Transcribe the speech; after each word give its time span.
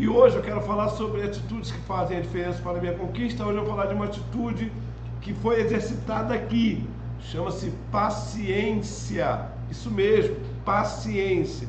E 0.00 0.08
hoje 0.08 0.36
eu 0.36 0.42
quero 0.42 0.60
falar 0.60 0.90
sobre 0.90 1.24
atitudes 1.24 1.72
que 1.72 1.78
fazem 1.80 2.18
a 2.18 2.20
diferença 2.20 2.62
para 2.62 2.78
a 2.78 2.80
minha 2.80 2.94
conquista. 2.94 3.44
Hoje 3.44 3.58
eu 3.58 3.64
vou 3.64 3.74
falar 3.74 3.86
de 3.86 3.94
uma 3.94 4.04
atitude 4.04 4.70
que 5.20 5.34
foi 5.34 5.60
exercitada 5.60 6.34
aqui. 6.34 6.88
Chama-se 7.20 7.72
paciência. 7.90 9.48
Isso 9.68 9.90
mesmo, 9.90 10.36
paciência. 10.64 11.66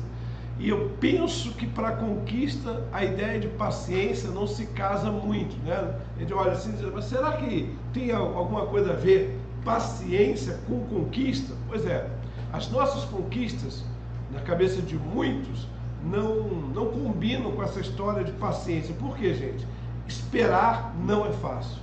E 0.60 0.68
eu 0.68 0.92
penso 1.00 1.50
que 1.54 1.66
para 1.66 1.88
a 1.88 1.96
conquista 1.96 2.84
a 2.92 3.04
ideia 3.04 3.40
de 3.40 3.48
paciência 3.48 4.30
não 4.30 4.46
se 4.46 4.64
casa 4.66 5.10
muito, 5.10 5.56
né? 5.66 5.96
A 6.16 6.20
gente 6.20 6.32
olha 6.32 6.52
assim, 6.52 6.72
mas 6.94 7.06
será 7.06 7.32
que 7.32 7.74
tem 7.92 8.12
alguma 8.12 8.64
coisa 8.66 8.92
a 8.92 8.96
ver 8.96 9.40
paciência 9.64 10.60
com 10.68 10.78
conquista? 10.84 11.52
Pois 11.66 11.84
é, 11.84 12.08
as 12.52 12.70
nossas 12.70 13.02
conquistas, 13.06 13.84
na 14.30 14.40
cabeça 14.40 14.80
de 14.80 14.94
muitos, 14.94 15.66
não, 16.04 16.44
não 16.74 16.86
combinam 16.86 17.52
com 17.52 17.62
essa 17.62 17.80
história 17.80 18.24
de 18.24 18.32
paciência. 18.32 18.94
Por 18.94 19.16
quê, 19.16 19.34
gente? 19.34 19.66
Esperar 20.06 20.94
não 21.04 21.26
é 21.26 21.32
fácil. 21.32 21.78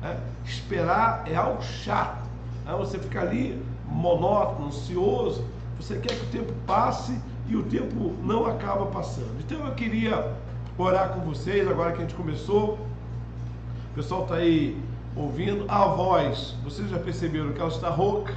Né? 0.00 0.18
Esperar 0.44 1.24
é 1.26 1.34
algo 1.34 1.62
chato. 1.62 2.24
Né? 2.64 2.74
Você 2.78 2.98
fica 2.98 3.20
ali 3.20 3.62
monótono, 3.86 4.68
ansioso, 4.68 5.44
você 5.78 5.98
quer 5.98 6.14
que 6.14 6.24
o 6.24 6.28
tempo 6.28 6.52
passe 6.66 7.18
e 7.48 7.56
o 7.56 7.62
tempo 7.64 8.14
não 8.22 8.46
acaba 8.46 8.86
passando. 8.86 9.36
Então 9.40 9.66
eu 9.66 9.74
queria 9.74 10.32
orar 10.78 11.10
com 11.10 11.20
vocês, 11.20 11.68
agora 11.68 11.92
que 11.92 11.98
a 11.98 12.00
gente 12.02 12.14
começou. 12.14 12.78
O 13.90 13.94
pessoal 13.94 14.22
está 14.22 14.36
aí 14.36 14.80
ouvindo 15.14 15.64
a 15.68 15.84
voz. 15.86 16.54
Vocês 16.64 16.88
já 16.88 16.98
perceberam 16.98 17.52
que 17.52 17.60
ela 17.60 17.68
está 17.68 17.90
rouca, 17.90 18.34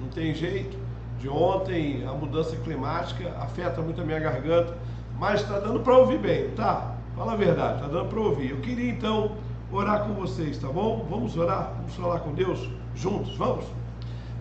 não 0.00 0.08
tem 0.08 0.34
jeito 0.34 0.81
de 1.22 1.28
ontem, 1.28 2.04
a 2.04 2.12
mudança 2.12 2.56
climática 2.56 3.32
afeta 3.38 3.80
muito 3.80 4.00
a 4.00 4.04
minha 4.04 4.18
garganta, 4.18 4.76
mas 5.20 5.40
está 5.40 5.60
dando 5.60 5.78
para 5.78 5.96
ouvir 5.96 6.18
bem, 6.18 6.50
tá? 6.50 6.96
Fala 7.14 7.34
a 7.34 7.36
verdade, 7.36 7.76
está 7.76 7.86
dando 7.86 8.08
para 8.08 8.18
ouvir. 8.18 8.50
Eu 8.50 8.56
queria 8.56 8.90
então 8.90 9.36
orar 9.70 10.04
com 10.04 10.14
vocês, 10.14 10.58
tá 10.58 10.66
bom? 10.66 11.06
Vamos 11.08 11.36
orar, 11.36 11.74
vamos 11.76 11.94
falar 11.94 12.18
com 12.20 12.32
Deus 12.32 12.68
juntos, 12.96 13.36
vamos? 13.36 13.64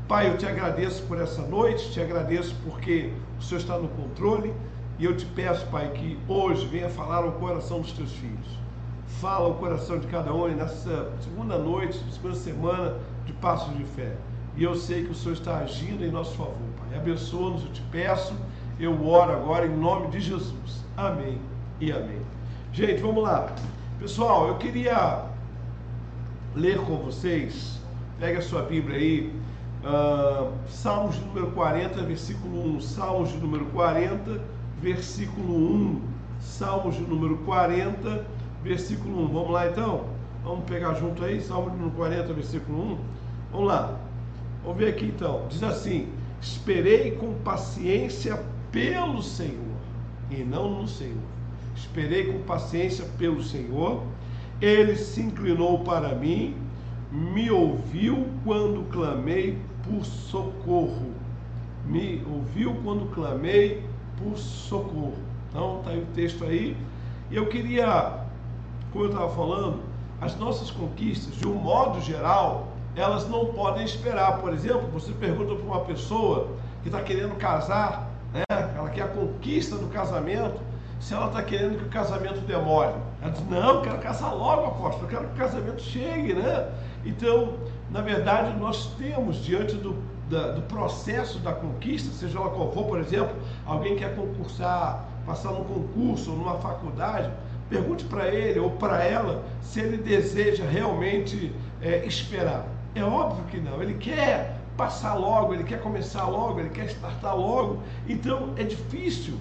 Pai, 0.08 0.32
eu 0.32 0.38
te 0.40 0.48
agradeço 0.48 1.04
por 1.04 1.22
essa 1.22 1.44
noite, 1.44 1.92
te 1.92 2.02
agradeço 2.02 2.56
porque 2.64 3.14
o 3.40 3.44
Senhor 3.44 3.62
está 3.62 3.78
no 3.78 3.88
controle 3.90 4.52
e 4.98 5.06
eu 5.06 5.16
te 5.16 5.26
peço, 5.28 5.68
Pai, 5.68 5.88
que 5.92 6.18
hoje 6.28 6.66
venha 6.66 6.90
falar 6.90 7.18
ao 7.18 7.34
coração 7.34 7.80
dos 7.80 7.92
teus 7.92 8.12
filhos. 8.14 8.60
Fala 9.20 9.46
ao 9.46 9.54
coração 9.54 10.00
de 10.00 10.08
cada 10.08 10.34
um 10.34 10.48
nessa 10.48 11.12
segunda 11.20 11.60
noite, 11.60 12.04
segunda 12.12 12.36
semana 12.36 12.98
de 13.24 13.34
Passos 13.34 13.78
de 13.78 13.84
Fé. 13.84 14.16
E 14.56 14.64
eu 14.64 14.76
sei 14.76 15.04
que 15.06 15.12
o 15.12 15.16
Senhor 15.16 15.34
está 15.34 15.60
agindo 15.60 16.04
em 16.04 16.12
nosso 16.12 16.36
favor, 16.36 16.56
Pai. 16.92 17.00
Abençoa-nos, 17.00 17.64
eu 17.64 17.72
te 17.72 17.82
peço. 17.84 18.36
Eu 18.80 19.08
oro 19.08 19.32
agora 19.32 19.66
em 19.66 19.76
nome 19.76 20.08
de 20.08 20.20
Jesus. 20.20 20.84
Amém 20.98 21.40
e 21.80 21.92
amém. 21.92 22.22
Gente, 22.74 23.02
vamos 23.02 23.24
lá. 23.24 23.54
Pessoal, 24.00 24.48
eu 24.48 24.58
queria 24.58 25.26
ler 26.56 26.78
com 26.80 26.98
vocês. 26.98 27.80
Pega 28.20 28.40
a 28.40 28.42
sua 28.42 28.64
Bíblia 28.64 28.98
aí. 28.98 29.34
Uh, 29.84 30.52
Salmos 30.68 31.16
de 31.16 31.26
número 31.26 31.52
40, 31.52 32.04
versículo 32.04 32.76
1. 32.76 32.82
Salmos 32.82 33.32
de 33.32 33.38
número 33.38 33.66
40, 33.68 34.42
versículo 34.82 35.54
1. 35.56 36.02
Salmos 36.40 36.96
de 36.96 37.02
número 37.02 37.38
40, 37.40 38.26
versículo 38.64 39.24
1. 39.26 39.28
Vamos 39.28 39.52
lá 39.52 39.68
então? 39.68 40.06
Vamos 40.44 40.66
pegar 40.66 40.96
junto 40.96 41.24
aí, 41.24 41.40
Salmo 41.40 41.70
de 41.70 41.78
número 41.78 41.96
40, 41.96 42.34
versículo 42.34 42.94
1. 42.94 42.98
Vamos 43.52 43.68
lá. 43.68 44.00
Vamos 44.64 44.78
ver 44.78 44.90
aqui 44.90 45.06
então. 45.06 45.46
Diz 45.50 45.62
assim: 45.62 46.08
Esperei 46.42 47.12
com 47.12 47.36
paciência 47.36 48.44
pelo 48.72 49.22
Senhor 49.22 49.78
e 50.30 50.38
não 50.38 50.82
no 50.82 50.88
Senhor. 50.88 51.18
Esperei 51.76 52.32
com 52.32 52.40
paciência 52.44 53.06
pelo 53.18 53.44
Senhor. 53.44 54.04
Ele 54.60 54.96
se 54.96 55.22
inclinou 55.22 55.80
para 55.80 56.16
mim, 56.16 56.56
me 57.12 57.52
ouviu 57.52 58.28
quando 58.44 58.90
clamei 58.92 59.58
por 59.84 60.04
socorro. 60.06 61.12
Me 61.86 62.24
ouviu 62.32 62.76
quando 62.84 63.12
clamei 63.14 63.84
por 64.18 64.38
socorro. 64.38 65.18
Então, 65.50 65.80
está 65.80 65.92
aí 65.92 66.02
o 66.02 66.06
texto 66.16 66.44
aí. 66.46 66.78
E 67.30 67.36
eu 67.36 67.48
queria, 67.48 68.26
como 68.92 69.06
eu 69.06 69.10
estava 69.10 69.30
falando, 69.36 69.80
as 70.20 70.38
nossas 70.38 70.72
conquistas, 70.72 71.36
de 71.36 71.48
um 71.48 71.56
modo 71.56 72.00
geral, 72.02 72.71
elas 72.96 73.28
não 73.28 73.46
podem 73.48 73.84
esperar. 73.84 74.40
Por 74.40 74.54
exemplo, 74.54 74.88
você 74.92 75.12
pergunta 75.14 75.56
para 75.56 75.64
uma 75.64 75.82
pessoa 75.82 76.50
que 76.82 76.90
está 76.90 77.02
querendo 77.02 77.36
casar, 77.38 78.10
né? 78.34 78.44
ela 78.50 78.90
quer 78.90 79.04
a 79.04 79.08
conquista 79.08 79.76
do 79.76 79.88
casamento, 79.88 80.60
se 81.00 81.14
ela 81.14 81.28
está 81.28 81.42
querendo 81.42 81.78
que 81.78 81.86
o 81.86 81.90
casamento 81.90 82.40
demore. 82.42 82.94
Ela 83.22 83.32
diz, 83.32 83.48
não, 83.50 83.76
eu 83.76 83.82
quero 83.82 83.98
casar 84.00 84.34
logo, 84.34 84.66
apóstolo, 84.66 85.06
eu 85.06 85.10
quero 85.10 85.28
que 85.28 85.34
o 85.34 85.38
casamento 85.38 85.82
chegue, 85.82 86.34
né? 86.34 86.70
Então, 87.04 87.56
na 87.90 88.02
verdade, 88.02 88.58
nós 88.60 88.94
temos 88.98 89.38
diante 89.44 89.76
do, 89.76 89.96
da, 90.30 90.52
do 90.52 90.62
processo 90.64 91.40
da 91.40 91.54
conquista, 91.54 92.12
seja 92.12 92.38
ela 92.38 92.50
qual 92.50 92.72
for, 92.72 92.86
por 92.86 93.00
exemplo, 93.00 93.36
alguém 93.66 93.96
quer 93.96 94.16
concursar, 94.16 95.06
passar 95.26 95.52
num 95.52 95.64
concurso 95.64 96.32
ou 96.32 96.38
numa 96.38 96.56
faculdade, 96.60 97.32
pergunte 97.70 98.04
para 98.06 98.28
ele 98.28 98.60
ou 98.60 98.72
para 98.72 99.04
ela 99.04 99.44
se 99.62 99.80
ele 99.80 99.98
deseja 99.98 100.64
realmente 100.66 101.54
é, 101.82 102.06
esperar. 102.06 102.66
É 102.96 103.04
óbvio 103.04 103.46
que 103.46 103.60
não. 103.60 103.82
Ele 103.82 103.94
quer 103.96 104.58
passar 104.76 105.14
logo, 105.14 105.54
ele 105.54 105.64
quer 105.64 105.82
começar 105.82 106.28
logo, 106.28 106.60
ele 106.60 106.70
quer 106.70 106.86
startar 106.86 107.38
logo. 107.38 107.82
Então 108.08 108.54
é 108.58 108.64
difícil 108.64 109.36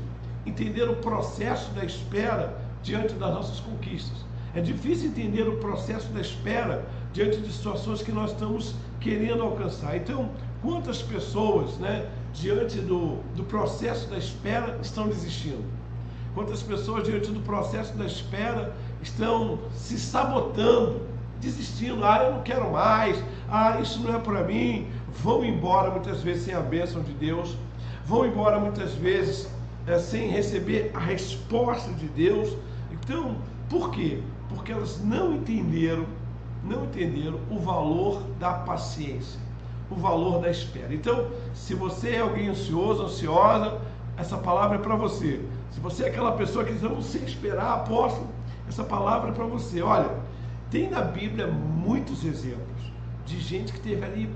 entender 0.46 0.88
o 0.88 0.96
processo 0.96 1.70
da 1.72 1.84
espera 1.84 2.60
diante 2.82 3.14
das 3.14 3.34
nossas 3.34 3.60
conquistas. 3.60 4.24
É 4.54 4.60
difícil 4.60 5.08
entender 5.10 5.48
o 5.48 5.56
processo 5.58 6.08
da 6.08 6.20
espera 6.20 6.84
diante 7.12 7.38
de 7.38 7.52
situações 7.52 8.02
que 8.02 8.10
nós 8.10 8.32
estamos 8.32 8.74
querendo 9.00 9.42
alcançar. 9.42 9.96
Então, 9.96 10.30
quantas 10.60 11.00
pessoas, 11.02 11.76
né, 11.78 12.08
diante 12.32 12.78
do, 12.78 13.16
do 13.36 13.44
processo 13.44 14.08
da 14.08 14.18
espera, 14.18 14.78
estão 14.82 15.08
desistindo? 15.08 15.64
Quantas 16.34 16.62
pessoas, 16.62 17.04
diante 17.04 17.30
do 17.30 17.40
processo 17.40 17.96
da 17.96 18.06
espera, 18.06 18.74
estão 19.02 19.58
se 19.72 19.98
sabotando, 19.98 21.00
desistindo, 21.40 22.04
ah, 22.04 22.24
eu 22.24 22.34
não 22.34 22.42
quero 22.42 22.70
mais, 22.70 23.22
ah, 23.48 23.80
isso 23.80 24.00
não 24.00 24.14
é 24.14 24.18
para 24.18 24.44
mim, 24.44 24.88
vão 25.22 25.44
embora 25.44 25.90
muitas 25.90 26.22
vezes 26.22 26.44
sem 26.44 26.54
a 26.54 26.60
bênção 26.60 27.02
de 27.02 27.12
Deus, 27.12 27.56
vão 28.04 28.26
embora 28.26 28.58
muitas 28.58 28.92
vezes 28.94 29.48
é, 29.86 29.98
sem 29.98 30.28
receber 30.28 30.90
a 30.94 30.98
resposta 30.98 31.92
de 31.92 32.06
Deus. 32.08 32.56
Então, 32.92 33.36
por 33.68 33.90
quê? 33.90 34.20
Porque 34.48 34.72
elas 34.72 35.02
não 35.02 35.34
entenderam, 35.34 36.04
não 36.62 36.84
entenderam 36.84 37.40
o 37.50 37.58
valor 37.58 38.22
da 38.38 38.52
paciência, 38.52 39.40
o 39.90 39.94
valor 39.94 40.40
da 40.40 40.50
espera. 40.50 40.92
Então, 40.92 41.28
se 41.54 41.74
você 41.74 42.10
é 42.10 42.20
alguém 42.20 42.48
ansioso, 42.48 43.04
ansiosa, 43.04 43.80
essa 44.16 44.36
palavra 44.36 44.76
é 44.76 44.80
para 44.80 44.96
você. 44.96 45.40
Se 45.70 45.80
você 45.80 46.04
é 46.04 46.08
aquela 46.08 46.32
pessoa 46.32 46.64
que 46.64 46.72
diz, 46.72 46.82
não 46.82 47.00
sei 47.00 47.22
esperar, 47.22 47.74
apóstolo, 47.74 48.28
essa 48.68 48.84
palavra 48.84 49.30
é 49.30 49.32
para 49.32 49.46
você. 49.46 49.80
Olha, 49.82 50.10
tem 50.70 50.88
na 50.88 51.02
Bíblia 51.02 51.46
muitos 51.46 52.24
exemplos 52.24 52.80
de 53.26 53.38
gente 53.40 53.72
que 53.72 53.80
teve 53.80 54.04
ali 54.04 54.30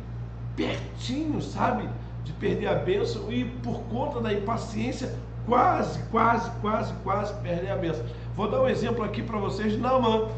pertinho, 0.57 1.41
sabe, 1.41 1.89
de 2.25 2.33
perder 2.33 2.69
a 2.69 2.75
bênção 2.75 3.31
e 3.33 3.45
por 3.45 3.81
conta 3.85 4.21
da 4.21 4.33
impaciência 4.33 5.15
quase, 5.47 5.99
quase, 6.11 6.51
quase, 6.61 6.93
quase 7.03 7.35
perder 7.41 7.71
a 7.71 7.77
bênção. 7.77 8.05
Vou 8.35 8.51
dar 8.51 8.63
um 8.63 8.69
exemplo 8.69 9.05
aqui 9.05 9.23
para 9.23 9.39
vocês 9.39 9.79
Naamã. 9.79 10.29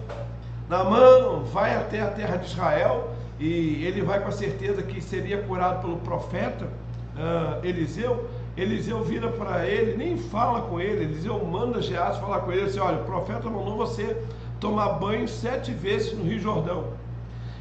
Naamã 0.69 1.43
vai 1.53 1.75
até 1.77 2.03
a 2.03 2.11
terra 2.11 2.37
de 2.37 2.47
Israel 2.47 3.11
e 3.39 3.85
ele 3.85 4.03
vai 4.03 4.21
com 4.21 4.29
a 4.29 4.33
certeza 4.33 4.83
que 4.83 5.01
seria 5.01 5.43
curado 5.43 5.83
pelo 5.83 5.97
profeta 5.99 6.67
uh, 6.67 7.65
Eliseu. 7.65 8.29
Eliseu 8.57 9.05
vira 9.05 9.29
para 9.29 9.67
ele, 9.67 9.97
nem 9.97 10.17
fala 10.17 10.63
com 10.63 10.81
ele. 10.81 11.05
Eliseu 11.05 11.45
manda 11.45 11.81
Geás 11.81 12.17
falar 12.17 12.41
com 12.41 12.53
ele 12.53 12.63
assim: 12.63 12.81
olha, 12.81 12.99
o 12.99 13.05
profeta 13.05 13.49
mandou 13.49 13.77
você 13.77 14.17
tomar 14.61 14.91
banho 14.95 15.29
sete 15.29 15.73
vezes 15.73 16.13
no 16.13 16.25
Rio 16.25 16.41
Jordão. 16.41 16.85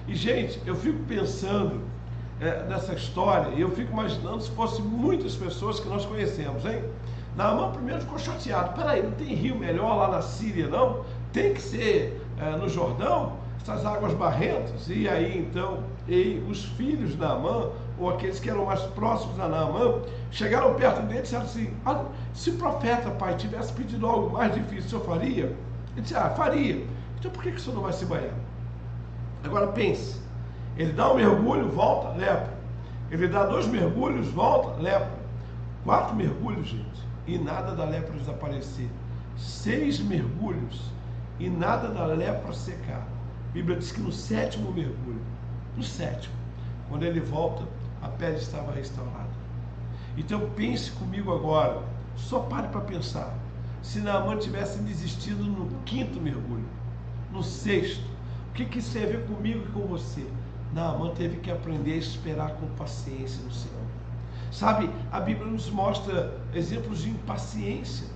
E, 0.08 0.16
gente, 0.16 0.62
eu 0.66 0.76
fico 0.76 1.00
pensando 1.04 1.82
é, 2.40 2.64
nessa 2.64 2.94
história 2.94 3.54
e 3.56 3.62
eu 3.62 3.72
fico 3.72 3.92
imaginando 3.92 4.42
se 4.42 4.52
fossem 4.52 4.84
muitas 4.84 5.36
pessoas 5.36 5.80
que 5.80 5.88
nós 5.88 6.06
conhecemos, 6.06 6.66
hein? 6.66 6.84
Naamã 7.36 7.72
primeiro 7.72 8.02
ficou 8.02 8.18
chateado. 8.18 8.74
Peraí, 8.74 9.04
não 9.04 9.12
tem 9.12 9.28
rio 9.28 9.58
melhor 9.58 9.96
lá 9.98 10.08
na 10.10 10.22
Síria, 10.22 10.68
não? 10.68 11.04
Tem 11.34 11.54
que 11.54 11.62
ser 11.62 12.22
é, 12.40 12.56
no 12.56 12.70
Jordão? 12.70 13.34
Essas 13.62 13.86
águas 13.86 14.14
barrentas? 14.14 14.88
E 14.88 15.10
aí, 15.10 15.40
então, 15.40 15.84
e 16.08 16.42
os 16.50 16.64
filhos 16.64 17.12
de 17.12 17.18
Naamã, 17.18 17.72
ou 18.00 18.10
aqueles 18.10 18.40
que 18.40 18.50
eram 18.50 18.66
mais 18.66 18.82
próximos 18.82 19.40
a 19.40 19.48
Naamã, 19.48 20.02
chegaram 20.32 20.76
perto 20.76 21.02
dele 21.02 21.20
e 21.20 21.22
disseram 21.24 21.44
assim, 21.44 21.74
ah, 21.86 22.06
se 22.34 22.52
o 22.52 22.58
profeta, 22.58 23.10
pai, 23.12 23.36
tivesse 23.36 23.74
pedido 23.74 24.06
algo 24.06 24.30
mais 24.30 24.54
difícil, 24.54 24.90
senhor 24.90 25.04
faria? 25.04 25.56
Ele 25.96 26.02
disse, 26.02 26.16
ah, 26.16 26.30
faria. 26.32 26.86
Então 27.18 27.32
por 27.32 27.42
que, 27.42 27.52
que 27.52 27.58
o 27.58 27.60
senhor 27.60 27.76
não 27.76 27.84
vai 27.84 27.94
se 27.94 28.06
banhar? 28.06 28.34
Agora 29.44 29.68
pense, 29.68 30.20
ele 30.78 30.92
dá 30.92 31.12
um 31.12 31.16
mergulho, 31.16 31.70
volta, 31.70 32.18
lepra. 32.18 32.54
Ele 33.10 33.28
dá 33.28 33.46
dois 33.46 33.68
mergulhos, 33.68 34.28
volta, 34.28 34.82
lepra. 34.82 35.26
Quatro 35.84 36.16
mergulhos, 36.16 36.68
gente, 36.68 37.08
e 37.28 37.38
nada 37.38 37.76
da 37.76 37.86
lepra 37.86 38.18
desaparecer. 38.18 38.90
seis 39.38 40.00
mergulhos 40.00 40.92
e 41.40 41.50
nada 41.50 41.90
da 41.90 42.06
lepra 42.06 42.54
secar. 42.54 43.06
A 43.50 43.54
Bíblia 43.54 43.78
diz 43.78 43.92
que 43.92 44.02
no 44.02 44.12
sétimo 44.12 44.72
mergulho, 44.72 45.22
no 45.78 45.84
sétimo, 45.84 46.34
quando 46.90 47.04
ele 47.04 47.20
volta, 47.20 47.64
a 48.02 48.08
pele 48.08 48.38
estava 48.38 48.72
restaurada. 48.72 49.30
Então 50.18 50.50
pense 50.56 50.92
comigo 50.92 51.34
agora, 51.34 51.82
só 52.16 52.40
pare 52.40 52.68
para 52.70 52.82
pensar. 52.82 53.34
Se 53.86 54.00
Naaman 54.00 54.40
tivesse 54.40 54.80
desistido 54.80 55.44
no 55.44 55.70
quinto 55.86 56.20
mergulho, 56.20 56.66
no 57.32 57.44
sexto, 57.44 58.04
o 58.50 58.54
que, 58.54 58.66
que 58.66 58.80
isso 58.80 58.92
tem 58.92 59.04
a 59.04 59.08
ver 59.08 59.28
comigo 59.28 59.64
e 59.64 59.72
com 59.72 59.82
você? 59.82 60.26
Naaman 60.74 61.12
teve 61.14 61.38
que 61.38 61.52
aprender 61.52 61.94
a 61.94 61.98
esperar 61.98 62.56
com 62.56 62.66
paciência 62.70 63.44
no 63.44 63.54
Senhor. 63.54 63.86
Sabe, 64.52 64.90
a 65.12 65.20
Bíblia 65.20 65.46
nos 65.46 65.70
mostra 65.70 66.36
exemplos 66.52 67.04
de 67.04 67.12
impaciência. 67.12 68.08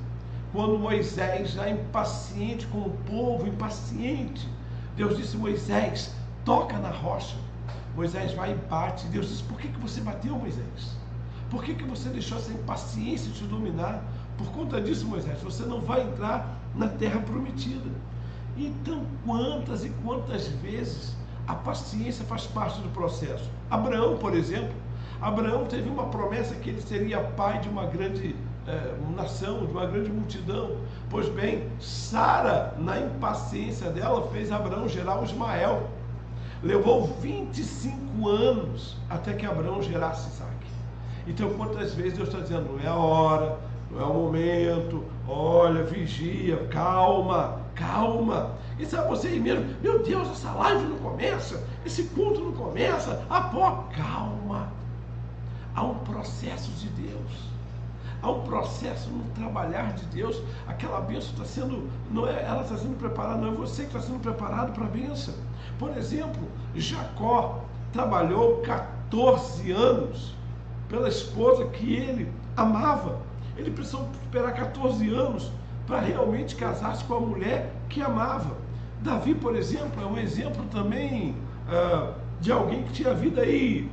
Quando 0.51 0.80
Moisés, 0.80 1.51
já 1.51 1.69
impaciente 1.69 2.66
com 2.66 2.80
o 2.80 2.98
povo, 3.07 3.48
impaciente, 3.48 4.50
Deus 4.98 5.18
disse: 5.18 5.38
Moisés, 5.38 6.12
toca 6.44 6.80
na 6.80 6.89
rocha. 6.89 7.38
Moisés 7.95 8.33
vai 8.33 8.54
e 8.54 8.56
bate. 8.56 9.06
Deus 9.07 9.30
disse: 9.30 9.44
Por 9.44 9.60
que, 9.60 9.68
que 9.68 9.80
você 9.80 10.01
bateu, 10.01 10.36
Moisés? 10.36 10.98
Por 11.51 11.63
que, 11.63 11.75
que 11.75 11.83
você 11.83 12.10
deixou 12.10 12.39
essa 12.39 12.51
impaciência 12.51 13.31
te 13.31 13.44
dominar? 13.44 14.04
Por 14.39 14.51
conta 14.53 14.80
disso, 14.80 15.06
Moisés, 15.06 15.41
você 15.41 15.63
não 15.63 15.81
vai 15.81 16.01
entrar 16.01 16.57
na 16.74 16.88
terra 16.88 17.19
prometida. 17.19 17.91
Então, 18.57 19.06
quantas 19.25 19.83
e 19.83 19.89
quantas 20.01 20.47
vezes 20.47 21.13
a 21.45 21.53
paciência 21.53 22.24
faz 22.24 22.47
parte 22.47 22.80
do 22.80 22.88
processo? 22.89 23.50
Abraão, 23.69 24.15
por 24.18 24.33
exemplo, 24.33 24.74
Abraão 25.21 25.65
teve 25.65 25.89
uma 25.89 26.06
promessa 26.06 26.56
que 26.56 26.69
ele 26.69 26.81
seria 26.81 27.19
pai 27.19 27.59
de 27.59 27.68
uma 27.68 27.86
grande 27.86 28.33
é, 28.65 28.95
nação, 29.13 29.65
de 29.65 29.74
uma 29.74 29.86
grande 29.86 30.09
multidão. 30.09 30.77
Pois 31.09 31.27
bem, 31.27 31.68
Sara, 31.77 32.74
na 32.80 32.97
impaciência 32.97 33.89
dela, 33.89 34.25
fez 34.31 34.53
Abraão 34.53 34.88
gerar 34.88 35.19
o 35.19 35.25
Ismael. 35.25 35.89
Levou 36.63 37.07
25 37.19 38.25
anos 38.30 38.95
até 39.09 39.33
que 39.33 39.45
Abraão 39.45 39.81
gerasse 39.83 40.30
Isaac. 40.30 40.50
Então, 41.27 41.53
quantas 41.56 41.94
vezes 41.94 42.13
Deus 42.13 42.30
está 42.30 42.39
dizendo, 42.39 42.71
não 42.71 42.80
é 42.80 42.88
a 42.88 42.95
hora, 42.95 43.69
não 43.91 44.00
é 44.00 44.03
o 44.03 44.13
momento, 44.13 45.03
olha, 45.27 45.83
vigia, 45.83 46.68
calma, 46.68 47.59
calma. 47.74 48.51
E 48.77 48.86
sabe 48.86 49.09
você 49.09 49.30
aí 49.30 49.39
mesmo, 49.39 49.65
meu 49.81 50.03
Deus, 50.03 50.30
essa 50.30 50.51
live 50.51 50.86
não 50.86 50.97
começa, 50.97 51.63
esse 51.86 52.03
culto 52.03 52.39
não 52.39 52.51
começa, 52.53 53.25
a 53.30 53.41
pó, 53.41 53.88
calma. 53.95 54.71
Há 55.75 55.83
um 55.83 55.95
processo 56.00 56.71
de 56.71 56.89
Deus. 56.89 57.50
Há 58.21 58.30
um 58.30 58.41
processo 58.41 59.09
no 59.09 59.24
trabalhar 59.31 59.94
de 59.94 60.06
Deus. 60.07 60.42
Aquela 60.68 61.00
bênção 61.00 61.31
está 61.31 61.45
sendo, 61.45 61.89
não 62.12 62.27
é 62.27 62.44
ela 62.44 62.63
está 62.63 62.77
sendo 62.77 62.97
preparada, 62.97 63.38
não 63.38 63.53
é 63.53 63.56
você 63.56 63.83
que 63.83 63.95
está 63.95 64.01
sendo 64.01 64.19
preparado 64.19 64.74
para 64.74 64.85
a 64.85 64.89
bênção. 64.89 65.33
Por 65.77 65.95
exemplo, 65.97 66.42
Jacó 66.75 67.63
trabalhou 67.94 68.57
14 68.57 69.71
anos 69.71 70.35
pela 70.89 71.07
esposa 71.07 71.65
que 71.68 71.94
ele 71.94 72.31
amava. 72.57 73.29
Ele 73.59 73.71
precisou 73.71 74.07
esperar 74.23 74.53
14 74.53 75.13
anos 75.13 75.51
para 75.85 76.00
realmente 76.00 76.56
casar-se 76.56 77.03
com 77.03 77.15
a 77.15 77.19
mulher 77.19 77.73
que 77.89 78.01
amava. 78.01 78.56
Davi, 79.01 79.35
por 79.35 79.56
exemplo, 79.56 80.01
é 80.01 80.06
um 80.06 80.17
exemplo 80.17 80.63
também 80.71 81.35
uh, 81.67 82.13
de 82.39 82.51
alguém 82.51 82.83
que 82.83 82.94
tinha 82.94 83.11
a 83.11 83.13
vida 83.13 83.41
aí 83.41 83.89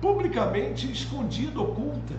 publicamente 0.00 0.90
escondida, 0.90 1.60
oculta. 1.60 2.14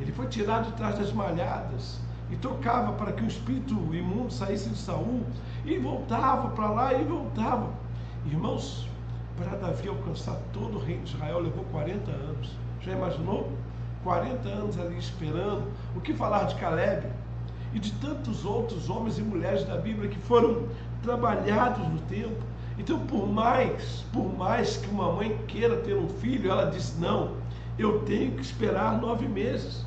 Ele 0.00 0.10
foi 0.10 0.26
tirado 0.26 0.66
de 0.66 0.72
trás 0.72 0.98
das 0.98 1.12
malhadas 1.12 2.00
e 2.30 2.36
tocava 2.36 2.92
para 2.92 3.12
que 3.12 3.22
o 3.22 3.26
espírito 3.26 3.74
imundo 3.94 4.32
saísse 4.32 4.68
de 4.68 4.76
Saul 4.76 5.22
e 5.64 5.78
voltava 5.78 6.48
para 6.50 6.70
lá 6.70 6.92
e 6.92 7.04
voltava. 7.04 7.70
Irmãos, 8.26 8.88
para 9.36 9.56
Davi 9.56 9.88
alcançar 9.88 10.36
todo 10.52 10.76
o 10.76 10.80
reino 10.80 11.04
de 11.04 11.14
Israel 11.14 11.38
levou 11.38 11.64
40 11.66 12.10
anos. 12.10 12.56
Já 12.80 12.92
imaginou? 12.92 13.52
40 14.06 14.48
anos 14.48 14.78
ali 14.78 14.96
esperando. 14.96 15.64
O 15.96 16.00
que 16.00 16.14
falar 16.14 16.44
de 16.44 16.54
Caleb? 16.54 17.08
E 17.74 17.80
de 17.80 17.90
tantos 17.94 18.44
outros 18.44 18.88
homens 18.88 19.18
e 19.18 19.22
mulheres 19.22 19.64
da 19.64 19.76
Bíblia 19.76 20.08
que 20.08 20.18
foram 20.20 20.68
trabalhados 21.02 21.86
no 21.88 21.98
tempo. 22.02 22.40
Então, 22.78 23.00
por 23.00 23.26
mais, 23.26 24.04
por 24.12 24.32
mais 24.38 24.76
que 24.76 24.88
uma 24.88 25.12
mãe 25.12 25.36
queira 25.48 25.76
ter 25.78 25.96
um 25.96 26.08
filho, 26.08 26.48
ela 26.48 26.70
disse: 26.70 27.00
não, 27.00 27.32
eu 27.76 28.02
tenho 28.02 28.30
que 28.30 28.42
esperar 28.42 29.00
nove 29.00 29.26
meses. 29.26 29.84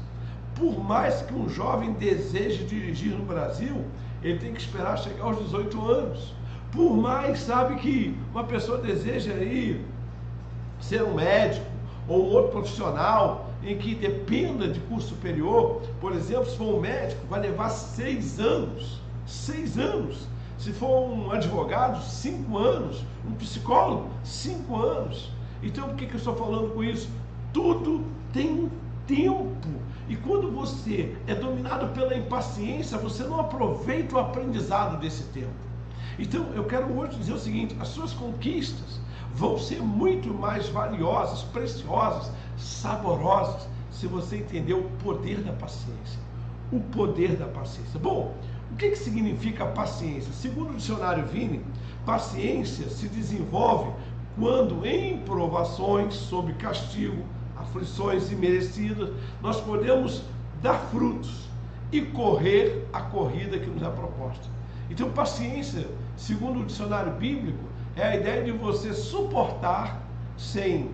Por 0.54 0.84
mais 0.84 1.22
que 1.22 1.34
um 1.34 1.48
jovem 1.48 1.94
deseje 1.94 2.66
dirigir 2.66 3.14
no 3.14 3.24
Brasil, 3.24 3.86
ele 4.22 4.38
tem 4.38 4.52
que 4.52 4.60
esperar 4.60 4.98
chegar 4.98 5.24
aos 5.24 5.40
18 5.40 5.90
anos. 5.90 6.34
Por 6.74 6.98
mais, 6.98 7.40
sabe, 7.40 7.76
que 7.76 8.20
uma 8.32 8.44
pessoa 8.44 8.80
deseja 8.80 9.32
aí 9.32 9.86
ser 10.82 11.04
um 11.04 11.14
médico 11.14 11.66
ou 12.06 12.26
um 12.26 12.34
outro 12.34 12.52
profissional 12.52 13.49
em 13.64 13.78
que 13.78 13.94
dependa 13.96 14.68
de 14.68 14.80
curso 14.82 15.10
superior, 15.10 15.82
por 16.00 16.14
exemplo, 16.14 16.50
se 16.50 16.58
for 16.58 16.76
um 16.76 16.80
médico, 16.80 17.26
vai 17.28 17.42
levar 17.42 17.70
seis 17.70 18.40
anos. 18.40 19.02
Seis 19.26 19.78
anos. 19.78 20.28
Se 20.58 20.72
for 20.74 21.10
um 21.10 21.32
advogado, 21.32 22.02
cinco 22.04 22.58
anos. 22.58 23.04
Um 23.28 23.34
psicólogo, 23.34 24.10
cinco 24.24 24.76
anos. 24.76 25.32
Então, 25.62 25.90
por 25.90 25.96
que, 25.96 26.06
que 26.06 26.14
eu 26.14 26.18
estou 26.18 26.36
falando 26.36 26.74
com 26.74 26.84
isso? 26.84 27.10
Tudo 27.54 28.06
tem 28.32 28.50
um 28.50 28.70
tempo. 29.06 29.68
E 30.08 30.16
quando 30.16 30.52
você 30.52 31.16
é 31.28 31.36
dominado 31.36 31.90
pela 31.90 32.16
impaciência, 32.16 32.98
você 32.98 33.24
não 33.24 33.40
aproveita 33.40 34.16
o 34.16 34.20
aprendizado 34.20 35.00
desse 35.00 35.24
tempo. 35.26 35.70
Então, 36.18 36.48
eu 36.54 36.64
quero 36.64 36.98
hoje 36.98 37.18
dizer 37.18 37.34
o 37.34 37.40
seguinte: 37.40 37.76
as 37.80 37.90
suas 37.90 38.14
conquistas 38.14 39.00
vão 39.34 39.58
ser 39.58 39.82
muito 39.82 40.34
mais 40.34 40.68
valiosas, 40.70 41.44
preciosas, 41.44 42.32
saborosas, 42.60 43.68
se 43.92 44.08
você 44.08 44.38
entender 44.38 44.74
o 44.74 44.84
poder 45.04 45.42
da 45.42 45.54
paciência. 45.54 46.20
O 46.72 46.80
poder 46.80 47.36
da 47.36 47.48
paciência. 47.48 48.00
Bom, 48.00 48.36
o 48.72 48.76
que, 48.76 48.90
que 48.90 48.98
significa 48.98 49.66
paciência? 49.66 50.32
Segundo 50.32 50.72
o 50.72 50.76
dicionário 50.76 51.26
Vini, 51.26 51.66
paciência 52.06 52.90
se 52.90 53.08
desenvolve 53.08 53.92
quando 54.38 54.86
em 54.86 55.20
provações, 55.20 56.14
sob 56.14 56.54
castigo, 56.54 57.24
aflições 57.58 58.32
imerecidas, 58.32 59.10
nós 59.42 59.60
podemos 59.60 60.24
dar 60.62 60.76
frutos 60.92 61.50
e 61.92 62.02
correr 62.02 62.88
a 62.94 63.02
corrida 63.02 63.58
que 63.58 63.70
nos 63.70 63.82
é 63.82 63.90
proposta. 63.90 64.46
Então, 64.90 65.12
paciência, 65.12 65.88
segundo 66.16 66.62
o 66.62 66.66
dicionário 66.66 67.14
bíblico, 67.14 67.64
é 67.96 68.04
a 68.04 68.16
ideia 68.16 68.44
de 68.44 68.52
você 68.52 68.94
suportar 68.94 70.02
sem 70.38 70.90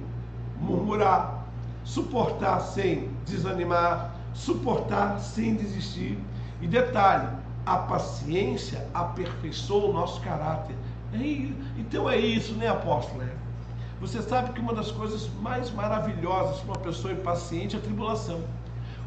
murmurar, 0.59 1.34
suportar 1.85 2.59
sem 2.59 3.09
desanimar, 3.25 4.15
suportar 4.33 5.19
sem 5.19 5.55
desistir. 5.55 6.19
E 6.61 6.67
detalhe, 6.67 7.29
a 7.65 7.77
paciência 7.77 8.85
aperfeiçoa 8.93 9.89
o 9.89 9.93
nosso 9.93 10.19
caráter. 10.21 10.75
então 11.77 12.09
é 12.09 12.17
isso, 12.17 12.53
né, 12.55 12.67
apóstolo? 12.67 13.23
É. 13.23 13.29
Você 14.01 14.21
sabe 14.21 14.51
que 14.51 14.59
uma 14.59 14.73
das 14.73 14.91
coisas 14.91 15.29
mais 15.41 15.71
maravilhosas 15.71 16.59
para 16.59 16.73
uma 16.73 16.79
pessoa 16.79 17.13
impaciente 17.13 17.75
é 17.75 17.79
a 17.79 17.81
tribulação. 17.81 18.41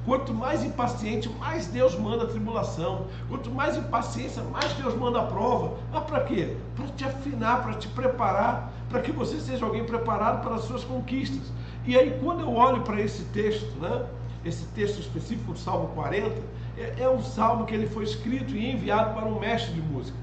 Quanto 0.04 0.32
mais 0.32 0.64
impaciente, 0.64 1.28
mais 1.28 1.66
Deus 1.66 1.94
manda 1.98 2.24
a 2.24 2.26
tribulação. 2.26 3.06
Quanto 3.28 3.50
mais 3.50 3.76
impaciência, 3.76 4.42
mais 4.44 4.72
Deus 4.72 4.94
manda 4.96 5.20
a 5.20 5.26
prova. 5.26 5.76
Mas 5.92 6.04
para 6.04 6.20
quê? 6.20 6.56
Para 6.74 6.86
te 6.86 7.04
afinar, 7.04 7.62
para 7.62 7.74
te 7.74 7.88
preparar, 7.88 8.72
para 8.88 9.02
que 9.02 9.12
você 9.12 9.38
seja 9.38 9.66
alguém 9.66 9.84
preparado 9.84 10.42
para 10.42 10.54
as 10.54 10.62
suas 10.62 10.82
conquistas. 10.82 11.52
E 11.88 11.96
aí, 11.96 12.18
quando 12.22 12.40
eu 12.40 12.54
olho 12.54 12.82
para 12.82 13.00
esse 13.00 13.24
texto, 13.32 13.64
né, 13.80 14.04
esse 14.44 14.66
texto 14.74 15.00
específico 15.00 15.54
do 15.54 15.58
Salmo 15.58 15.88
40, 15.94 16.38
é, 16.76 17.00
é 17.00 17.08
um 17.08 17.22
salmo 17.22 17.64
que 17.64 17.72
ele 17.72 17.86
foi 17.86 18.04
escrito 18.04 18.54
e 18.54 18.72
enviado 18.72 19.14
para 19.14 19.24
um 19.24 19.40
mestre 19.40 19.72
de 19.72 19.80
música. 19.80 20.18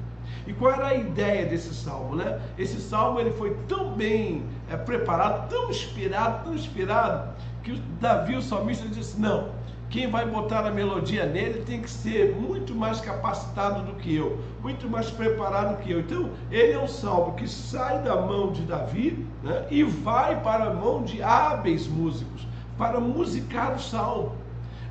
E 0.45 0.53
qual 0.53 0.73
era 0.73 0.89
a 0.89 0.93
ideia 0.93 1.43
desse 1.47 1.73
salmo, 1.73 2.17
né? 2.17 2.39
Esse 2.55 2.79
salmo 2.79 3.19
ele 3.19 3.31
foi 3.31 3.57
tão 3.67 3.93
bem 3.93 4.43
é, 4.69 4.77
preparado, 4.77 5.49
tão 5.49 5.71
inspirado, 5.71 6.43
tão 6.43 6.53
inspirado, 6.53 7.33
que 7.63 7.81
Davi, 7.99 8.35
o 8.35 8.43
salmista, 8.43 8.87
disse: 8.87 9.19
Não, 9.19 9.49
quem 9.89 10.09
vai 10.09 10.25
botar 10.25 10.65
a 10.65 10.71
melodia 10.71 11.25
nele 11.25 11.61
tem 11.61 11.81
que 11.81 11.89
ser 11.89 12.35
muito 12.35 12.73
mais 12.73 12.99
capacitado 12.99 13.83
do 13.83 13.93
que 13.95 14.15
eu, 14.15 14.39
muito 14.61 14.89
mais 14.89 15.09
preparado 15.09 15.77
do 15.77 15.83
que 15.83 15.91
eu. 15.91 15.99
Então, 15.99 16.29
ele 16.51 16.73
é 16.73 16.79
um 16.79 16.87
salmo 16.87 17.33
que 17.33 17.47
sai 17.47 17.99
da 17.99 18.15
mão 18.15 18.51
de 18.51 18.63
Davi 18.63 19.25
né, 19.43 19.65
e 19.69 19.83
vai 19.83 20.41
para 20.41 20.65
a 20.65 20.73
mão 20.73 21.03
de 21.03 21.21
hábeis 21.21 21.87
músicos, 21.87 22.47
para 22.77 22.99
musicar 22.99 23.75
o 23.75 23.79
salmo. 23.79 24.33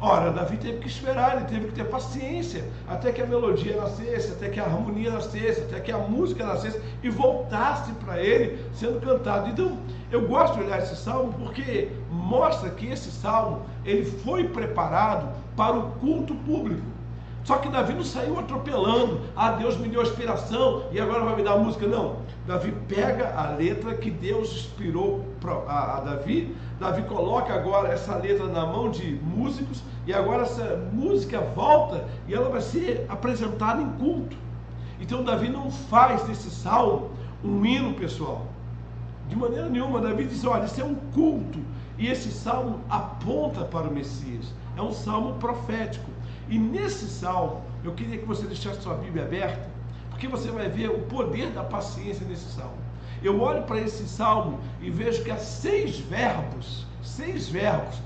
Ora, 0.01 0.31
Davi 0.33 0.57
teve 0.59 0.81
que 0.81 0.89
esperar, 0.89 1.37
ele 1.37 1.47
teve 1.47 1.69
que 1.69 1.73
ter 1.73 1.85
paciência 1.85 2.65
até 2.87 3.11
que 3.11 3.23
a 3.23 3.27
melodia 3.27 3.77
nascesse, 3.77 4.33
até 4.33 4.49
que 4.51 4.61
a 4.61 4.65
harmonia 4.65 5.11
nascesse, 5.11 5.63
até 5.63 5.81
que 5.81 5.91
a 5.91 5.99
música 5.99 6.45
nascesse 6.45 6.81
e 7.03 7.09
voltasse 7.09 7.91
para 7.93 8.21
ele 8.23 8.59
sendo 8.75 9.01
cantado. 9.01 9.49
Então, 9.49 9.79
eu 10.14 10.28
gosto 10.28 10.54
de 10.54 10.64
olhar 10.64 10.78
esse 10.78 10.94
salmo 10.94 11.33
porque 11.33 11.90
mostra 12.09 12.71
que 12.71 12.87
esse 12.87 13.11
salmo 13.11 13.62
ele 13.85 14.04
foi 14.04 14.44
preparado 14.44 15.28
para 15.56 15.76
o 15.76 15.90
culto 15.92 16.35
público. 16.37 16.83
Só 17.42 17.56
que 17.56 17.68
Davi 17.68 17.92
não 17.92 18.04
saiu 18.04 18.38
atropelando. 18.38 19.21
Ah, 19.37 19.50
Deus 19.50 19.76
me 19.76 19.88
deu 19.88 20.02
inspiração 20.02 20.85
e 20.92 21.00
agora 21.00 21.25
vai 21.25 21.37
me 21.37 21.42
dar 21.42 21.59
música. 21.59 21.87
Não. 21.87 22.16
Davi 22.47 22.73
pega 22.88 23.35
a 23.37 23.50
letra 23.50 23.97
que 23.97 24.11
Deus 24.11 24.50
inspirou 24.52 25.25
a 25.66 26.00
Davi. 26.00 26.56
Davi 26.78 27.02
coloca 27.02 27.52
agora 27.52 27.88
essa 27.88 28.16
letra 28.16 28.47
na 28.47 28.64
mão 28.64 28.90
de 28.90 29.16
músicos 29.16 29.83
e 30.06 30.14
agora 30.14 30.44
essa 30.44 30.76
música 30.92 31.40
volta 31.40 32.04
e 32.28 32.35
ela 32.35 32.49
vai 32.49 32.61
ser 32.61 33.04
apresentada 33.09 33.83
em 33.83 33.90
culto. 33.92 34.37
Então 35.00 35.25
Davi 35.25 35.49
não 35.49 35.71
faz 35.71 36.23
desse 36.23 36.50
salmo 36.50 37.11
um 37.42 37.66
hino, 37.66 37.94
pessoal. 37.94 38.54
De 39.28 39.37
maneira 39.37 39.69
nenhuma, 39.69 40.00
Davi 40.00 40.25
diz: 40.25 40.45
olha, 40.45 40.64
isso 40.64 40.81
é 40.81 40.85
um 40.85 40.95
culto. 40.95 41.61
E 41.97 42.09
esse 42.09 42.31
salmo 42.31 42.81
aponta 42.90 43.64
para 43.64 43.88
o 43.88 43.93
Messias. 43.93 44.52
É 44.76 44.83
um 44.83 44.93
salmo 44.93 45.35
profético. 45.35 46.11
E 46.49 46.59
nesse 46.59 47.07
salmo, 47.07 47.62
eu 47.83 47.93
queria 47.93 48.19
que 48.19 48.26
você 48.26 48.47
deixasse 48.47 48.83
sua 48.83 48.95
Bíblia 48.95 49.25
aberta, 49.25 49.69
porque 50.11 50.28
você 50.28 50.50
vai 50.50 50.69
ver 50.69 50.90
o 50.90 51.00
poder 51.02 51.50
da 51.50 51.62
paciência 51.62 52.26
nesse 52.26 52.50
salmo. 52.52 52.76
Eu 53.23 53.40
olho 53.40 53.62
para 53.62 53.81
esse 53.81 54.07
salmo 54.07 54.61
e 54.83 54.90
vejo 54.90 55.25
que 55.25 55.31
há 55.31 55.38
seis 55.38 55.99
verbos, 55.99 56.87
seis 57.02 57.49
verbos, 57.49 57.97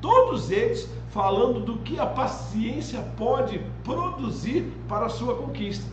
todos 0.00 0.50
eles 0.50 0.88
falando 1.10 1.60
do 1.60 1.78
que 1.78 1.98
a 2.00 2.06
paciência 2.06 3.00
pode 3.16 3.60
produzir 3.84 4.72
para 4.88 5.06
a 5.06 5.08
sua 5.08 5.36
conquista, 5.36 5.86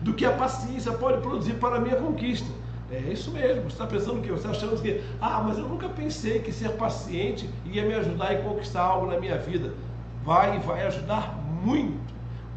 do 0.00 0.12
que 0.12 0.26
a 0.26 0.32
paciência 0.32 0.92
pode 0.92 1.20
produzir 1.22 1.54
para 1.54 1.76
a 1.76 1.80
minha 1.80 1.96
conquista. 1.96 2.50
É 2.94 3.12
isso 3.12 3.30
mesmo, 3.32 3.62
você 3.62 3.68
está 3.68 3.86
pensando 3.86 4.22
que 4.22 4.30
você 4.30 4.46
está 4.46 4.50
achando 4.50 4.80
que, 4.80 5.02
ah, 5.20 5.42
mas 5.44 5.58
eu 5.58 5.68
nunca 5.68 5.88
pensei 5.88 6.38
que 6.38 6.52
ser 6.52 6.70
paciente 6.72 7.48
ia 7.64 7.84
me 7.84 7.94
ajudar 7.94 8.30
a 8.30 8.42
conquistar 8.42 8.82
algo 8.82 9.06
na 9.06 9.18
minha 9.18 9.36
vida. 9.36 9.74
Vai 10.24 10.56
e 10.56 10.60
vai 10.60 10.86
ajudar 10.86 11.36
muito. 11.62 12.14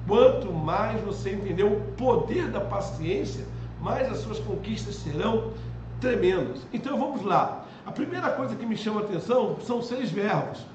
Quanto 0.07 0.53
mais 0.53 1.01
você 1.01 1.31
entender 1.31 1.63
o 1.63 1.81
poder 1.97 2.49
da 2.49 2.61
paciência, 2.61 3.45
mais 3.81 4.09
as 4.11 4.19
suas 4.19 4.39
conquistas 4.39 4.95
serão 4.95 5.51
tremendas. 5.99 6.65
Então 6.71 6.97
vamos 6.97 7.23
lá. 7.23 7.65
A 7.85 7.91
primeira 7.91 8.29
coisa 8.31 8.55
que 8.55 8.65
me 8.65 8.77
chama 8.77 9.01
a 9.01 9.03
atenção 9.03 9.57
são 9.61 9.81
seis 9.81 10.11
verbos: 10.11 10.65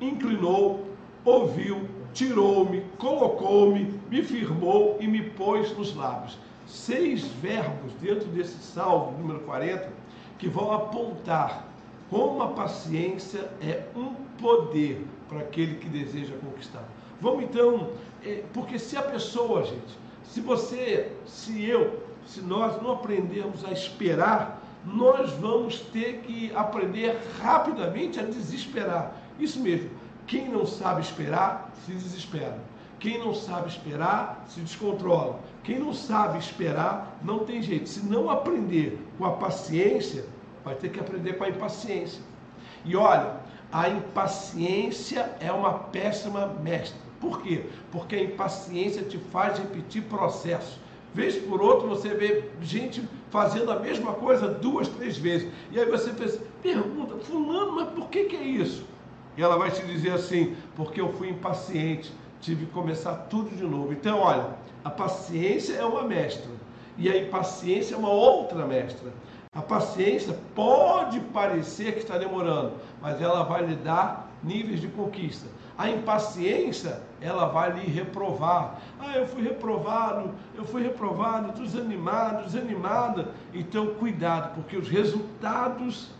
inclinou, 0.00 0.86
ouviu, 1.24 1.88
tirou-me, 2.12 2.82
colocou-me, 2.98 4.00
me 4.08 4.22
firmou 4.22 4.96
e 5.00 5.06
me 5.06 5.22
pôs 5.22 5.76
nos 5.76 5.94
lábios. 5.94 6.38
Seis 6.70 7.24
verbos 7.24 7.92
dentro 8.00 8.28
desse 8.28 8.62
salmo 8.62 9.18
número 9.18 9.40
40 9.40 9.88
que 10.38 10.48
vão 10.48 10.70
apontar 10.70 11.66
como 12.08 12.42
a 12.42 12.48
paciência 12.48 13.50
é 13.60 13.84
um 13.96 14.14
poder 14.40 15.04
para 15.28 15.40
aquele 15.40 15.76
que 15.76 15.88
deseja 15.88 16.34
conquistar. 16.36 16.84
Vamos 17.20 17.42
então, 17.42 17.90
é, 18.24 18.44
porque 18.52 18.78
se 18.78 18.96
a 18.96 19.02
pessoa, 19.02 19.64
gente, 19.64 19.98
se 20.22 20.40
você, 20.40 21.10
se 21.26 21.64
eu, 21.64 22.04
se 22.24 22.40
nós 22.40 22.80
não 22.80 22.92
aprendermos 22.92 23.64
a 23.64 23.72
esperar, 23.72 24.62
nós 24.84 25.32
vamos 25.32 25.80
ter 25.80 26.20
que 26.20 26.52
aprender 26.54 27.20
rapidamente 27.42 28.20
a 28.20 28.22
desesperar. 28.22 29.14
Isso 29.40 29.58
mesmo. 29.58 29.90
Quem 30.24 30.48
não 30.48 30.64
sabe 30.64 31.00
esperar, 31.00 31.72
se 31.84 31.92
desespera. 31.92 32.58
Quem 33.00 33.18
não 33.18 33.34
sabe 33.34 33.68
esperar, 33.68 34.44
se 34.46 34.60
descontrola. 34.60 35.40
Quem 35.64 35.78
não 35.78 35.92
sabe 35.92 36.38
esperar, 36.38 37.18
não 37.22 37.40
tem 37.40 37.62
jeito. 37.62 37.88
Se 37.88 38.04
não 38.04 38.28
aprender 38.28 38.98
com 39.16 39.24
a 39.24 39.32
paciência, 39.32 40.26
vai 40.62 40.74
ter 40.74 40.90
que 40.90 41.00
aprender 41.00 41.32
com 41.32 41.44
a 41.44 41.48
impaciência. 41.48 42.22
E 42.84 42.94
olha, 42.94 43.36
a 43.72 43.88
impaciência 43.88 45.34
é 45.40 45.50
uma 45.50 45.72
péssima 45.72 46.46
mestra. 46.62 47.00
Por 47.20 47.42
quê? 47.42 47.64
Porque 47.90 48.16
a 48.16 48.22
impaciência 48.22 49.02
te 49.02 49.16
faz 49.16 49.58
repetir 49.58 50.02
processo. 50.02 50.78
Vez 51.14 51.36
por 51.36 51.60
outro 51.60 51.88
você 51.88 52.10
vê 52.10 52.50
gente 52.62 53.02
fazendo 53.30 53.72
a 53.72 53.78
mesma 53.78 54.12
coisa 54.12 54.46
duas, 54.46 54.88
três 54.88 55.16
vezes. 55.16 55.50
E 55.72 55.80
aí 55.80 55.86
você 55.86 56.12
pergunta, 56.62 57.16
fulano, 57.24 57.72
mas 57.72 57.88
por 57.90 58.08
que, 58.08 58.24
que 58.24 58.36
é 58.36 58.42
isso? 58.42 58.84
E 59.36 59.42
ela 59.42 59.56
vai 59.56 59.70
te 59.70 59.84
dizer 59.86 60.12
assim, 60.12 60.54
porque 60.76 61.00
eu 61.00 61.12
fui 61.14 61.30
impaciente, 61.30 62.12
tive 62.40 62.66
que 62.66 62.72
começar 62.72 63.14
tudo 63.28 63.54
de 63.54 63.64
novo. 63.64 63.92
Então, 63.92 64.18
olha, 64.18 64.48
a 64.84 64.90
paciência 64.90 65.74
é 65.74 65.84
uma 65.84 66.02
mestra 66.02 66.50
e 66.96 67.08
a 67.08 67.16
impaciência 67.16 67.94
é 67.94 67.98
uma 67.98 68.10
outra 68.10 68.66
mestra. 68.66 69.12
A 69.52 69.62
paciência 69.62 70.38
pode 70.54 71.18
parecer 71.20 71.94
que 71.94 71.98
está 72.00 72.16
demorando, 72.16 72.74
mas 73.00 73.20
ela 73.20 73.42
vai 73.42 73.66
lhe 73.66 73.74
dar 73.74 74.30
níveis 74.42 74.80
de 74.80 74.88
conquista. 74.88 75.48
A 75.76 75.88
impaciência, 75.90 77.00
ela 77.20 77.46
vai 77.46 77.72
lhe 77.72 77.90
reprovar. 77.90 78.80
Ah, 78.98 79.16
eu 79.16 79.26
fui 79.26 79.42
reprovado, 79.42 80.30
eu 80.54 80.64
fui 80.64 80.82
reprovado, 80.82 81.60
desanimado, 81.60 82.44
desanimada. 82.44 83.30
Então, 83.52 83.94
cuidado, 83.94 84.54
porque 84.54 84.76
os 84.76 84.88
resultados 84.88 86.10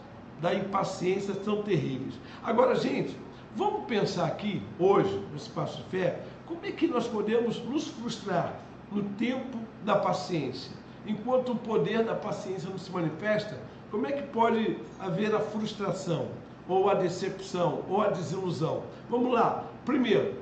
da 0.40 0.54
impaciência 0.54 1.34
são 1.44 1.62
terríveis. 1.62 2.14
Agora, 2.42 2.74
gente, 2.74 3.16
vamos 3.56 3.84
pensar 3.86 4.26
aqui, 4.26 4.62
hoje, 4.78 5.22
no 5.30 5.36
Espaço 5.36 5.78
de 5.78 5.84
Fé, 5.84 6.20
como 6.46 6.64
é 6.64 6.72
que 6.72 6.86
nós 6.86 7.06
podemos 7.06 7.62
nos 7.64 7.88
frustrar 7.88 8.54
no 8.90 9.02
tempo 9.02 9.58
da 9.84 9.96
paciência? 9.96 10.72
Enquanto 11.06 11.52
o 11.52 11.56
poder 11.56 12.04
da 12.04 12.14
paciência 12.14 12.68
não 12.68 12.78
se 12.78 12.90
manifesta, 12.90 13.58
como 13.90 14.06
é 14.06 14.12
que 14.12 14.22
pode 14.28 14.78
haver 14.98 15.34
a 15.34 15.40
frustração? 15.40 16.28
ou 16.70 16.88
a 16.88 16.94
decepção, 16.94 17.82
ou 17.88 18.00
a 18.00 18.08
desilusão. 18.08 18.84
Vamos 19.08 19.32
lá. 19.32 19.64
Primeiro, 19.84 20.34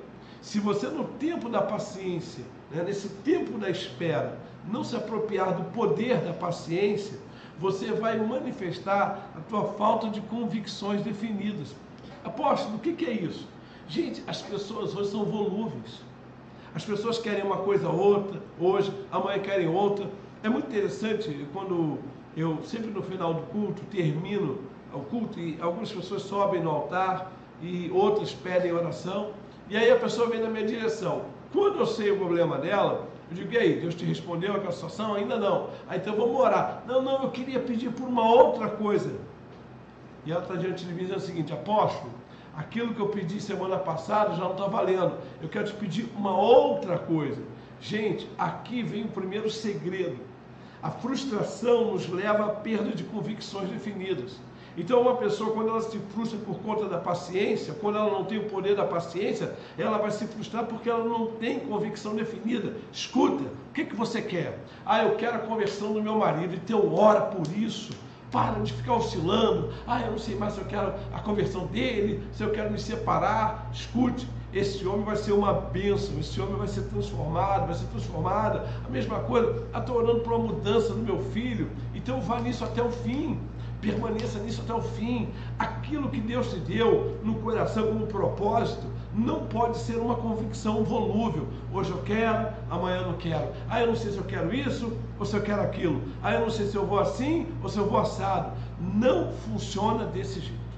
se 0.42 0.60
você 0.60 0.86
no 0.88 1.04
tempo 1.04 1.48
da 1.48 1.62
paciência, 1.62 2.44
né, 2.70 2.82
nesse 2.82 3.08
tempo 3.08 3.58
da 3.58 3.70
espera, 3.70 4.38
não 4.66 4.84
se 4.84 4.94
apropriar 4.94 5.54
do 5.54 5.64
poder 5.72 6.20
da 6.20 6.34
paciência, 6.34 7.18
você 7.58 7.92
vai 7.92 8.18
manifestar 8.18 9.30
a 9.36 9.40
tua 9.48 9.72
falta 9.72 10.10
de 10.10 10.20
convicções 10.20 11.02
definidas. 11.02 11.74
Apóstolo, 12.28 12.76
o 12.76 12.78
que, 12.78 12.92
que 12.92 13.06
é 13.06 13.12
isso? 13.12 13.46
Gente, 13.88 14.22
as 14.26 14.42
pessoas 14.42 14.94
hoje 14.94 15.10
são 15.10 15.24
volúveis. 15.24 16.02
As 16.74 16.84
pessoas 16.84 17.18
querem 17.18 17.42
uma 17.42 17.58
coisa 17.58 17.88
outra, 17.88 18.40
hoje, 18.60 18.92
amanhã 19.10 19.38
querem 19.38 19.68
outra. 19.68 20.06
É 20.42 20.48
muito 20.48 20.68
interessante 20.68 21.46
quando 21.52 21.98
eu, 22.36 22.58
sempre 22.64 22.90
no 22.90 23.02
final 23.02 23.34
do 23.34 23.42
culto, 23.42 23.82
termino 23.90 24.58
ao 24.92 25.00
culto 25.00 25.40
e 25.40 25.58
algumas 25.60 25.90
pessoas 25.90 26.22
sobem 26.22 26.62
no 26.62 26.70
altar 26.70 27.32
e 27.62 27.90
outras 27.92 28.32
pedem 28.32 28.72
oração. 28.72 29.32
E 29.68 29.76
aí 29.76 29.90
a 29.90 29.96
pessoa 29.96 30.28
vem 30.28 30.40
na 30.40 30.48
minha 30.48 30.66
direção. 30.66 31.22
Quando 31.52 31.78
eu 31.78 31.86
sei 31.86 32.10
o 32.10 32.18
problema 32.18 32.58
dela, 32.58 33.08
eu 33.30 33.36
digo, 33.36 33.52
e 33.52 33.58
aí, 33.58 33.80
Deus 33.80 33.94
te 33.94 34.04
respondeu 34.04 34.54
aquela 34.54 34.72
situação? 34.72 35.14
Ainda 35.14 35.36
não. 35.36 35.70
Aí 35.88 35.98
então 35.98 36.14
vamos 36.14 36.38
orar. 36.38 36.82
Não, 36.86 37.02
não, 37.02 37.22
eu 37.22 37.30
queria 37.30 37.58
pedir 37.60 37.90
por 37.90 38.06
uma 38.06 38.24
outra 38.30 38.68
coisa. 38.68 39.10
E 40.28 40.30
ela 40.30 40.42
está 40.42 40.56
diante 40.56 40.84
de 40.84 40.92
mim 40.92 41.04
dizendo 41.04 41.16
o 41.16 41.22
seguinte, 41.22 41.54
apóstolo, 41.54 42.12
aquilo 42.54 42.92
que 42.92 43.00
eu 43.00 43.08
pedi 43.08 43.40
semana 43.40 43.78
passada 43.78 44.34
já 44.34 44.44
não 44.44 44.50
está 44.50 44.66
valendo. 44.66 45.14
Eu 45.40 45.48
quero 45.48 45.64
te 45.64 45.72
pedir 45.72 46.06
uma 46.14 46.38
outra 46.38 46.98
coisa. 46.98 47.40
Gente, 47.80 48.28
aqui 48.36 48.82
vem 48.82 49.04
o 49.04 49.08
primeiro 49.08 49.48
segredo. 49.48 50.18
A 50.82 50.90
frustração 50.90 51.92
nos 51.92 52.06
leva 52.10 52.44
à 52.44 52.50
perda 52.50 52.90
de 52.90 53.04
convicções 53.04 53.70
definidas. 53.70 54.38
Então, 54.76 55.00
uma 55.00 55.16
pessoa, 55.16 55.54
quando 55.54 55.70
ela 55.70 55.80
se 55.80 55.98
frustra 56.10 56.38
por 56.40 56.58
conta 56.58 56.84
da 56.84 56.98
paciência, 56.98 57.72
quando 57.72 57.96
ela 57.96 58.10
não 58.10 58.26
tem 58.26 58.36
o 58.36 58.50
poder 58.50 58.76
da 58.76 58.84
paciência, 58.84 59.54
ela 59.78 59.96
vai 59.96 60.10
se 60.10 60.26
frustrar 60.26 60.66
porque 60.66 60.90
ela 60.90 61.04
não 61.04 61.28
tem 61.28 61.58
convicção 61.58 62.14
definida. 62.14 62.74
Escuta, 62.92 63.44
o 63.44 63.72
que, 63.72 63.86
que 63.86 63.96
você 63.96 64.20
quer? 64.20 64.58
Ah, 64.84 65.04
eu 65.04 65.16
quero 65.16 65.36
a 65.36 65.40
conversão 65.40 65.94
do 65.94 66.02
meu 66.02 66.16
marido, 66.16 66.54
então 66.54 66.94
ora 66.94 67.22
por 67.22 67.46
isso. 67.56 68.07
Para 68.30 68.60
de 68.60 68.72
ficar 68.72 68.94
oscilando. 68.94 69.70
Ah, 69.86 70.02
eu 70.02 70.12
não 70.12 70.18
sei 70.18 70.36
mais 70.36 70.54
se 70.54 70.60
eu 70.60 70.66
quero 70.66 70.92
a 71.12 71.20
conversão 71.20 71.66
dele, 71.66 72.22
se 72.32 72.42
eu 72.42 72.50
quero 72.50 72.70
me 72.70 72.78
separar. 72.78 73.70
Escute, 73.72 74.28
esse 74.52 74.86
homem 74.86 75.04
vai 75.04 75.16
ser 75.16 75.32
uma 75.32 75.52
bênção, 75.52 76.18
esse 76.18 76.40
homem 76.40 76.56
vai 76.56 76.68
ser 76.68 76.82
transformado, 76.82 77.66
vai 77.66 77.74
ser 77.74 77.86
transformada. 77.86 78.68
A 78.86 78.88
mesma 78.90 79.20
coisa, 79.20 79.66
ah, 79.72 79.78
estou 79.78 79.96
orando 79.96 80.20
por 80.20 80.32
uma 80.32 80.52
mudança 80.52 80.92
no 80.92 81.02
meu 81.02 81.20
filho, 81.32 81.70
então 81.94 82.20
vá 82.20 82.40
nisso 82.40 82.64
até 82.64 82.82
o 82.82 82.90
fim. 82.90 83.38
Permaneça 83.80 84.40
nisso 84.40 84.60
até 84.62 84.74
o 84.74 84.82
fim. 84.82 85.28
Aquilo 85.58 86.08
que 86.08 86.20
Deus 86.20 86.50
te 86.50 86.58
deu 86.58 87.16
no 87.22 87.36
coração 87.36 87.86
como 87.86 88.06
propósito 88.08 88.86
não 89.18 89.46
pode 89.46 89.78
ser 89.78 89.96
uma 89.96 90.14
convicção 90.14 90.84
volúvel. 90.84 91.48
Hoje 91.72 91.90
eu 91.90 91.98
quero, 92.02 92.48
amanhã 92.70 92.98
eu 92.98 93.06
não 93.08 93.18
quero. 93.18 93.48
Ah, 93.68 93.80
eu 93.80 93.88
não 93.88 93.96
sei 93.96 94.12
se 94.12 94.18
eu 94.18 94.24
quero 94.24 94.54
isso 94.54 94.96
ou 95.18 95.26
se 95.26 95.36
eu 95.36 95.42
quero 95.42 95.60
aquilo. 95.60 96.00
Ah, 96.22 96.34
eu 96.34 96.40
não 96.40 96.50
sei 96.50 96.66
se 96.66 96.76
eu 96.76 96.86
vou 96.86 97.00
assim 97.00 97.46
ou 97.62 97.68
se 97.68 97.78
eu 97.78 97.88
vou 97.88 97.98
assado. 97.98 98.52
Não 98.80 99.32
funciona 99.32 100.04
desse 100.04 100.40
jeito. 100.40 100.68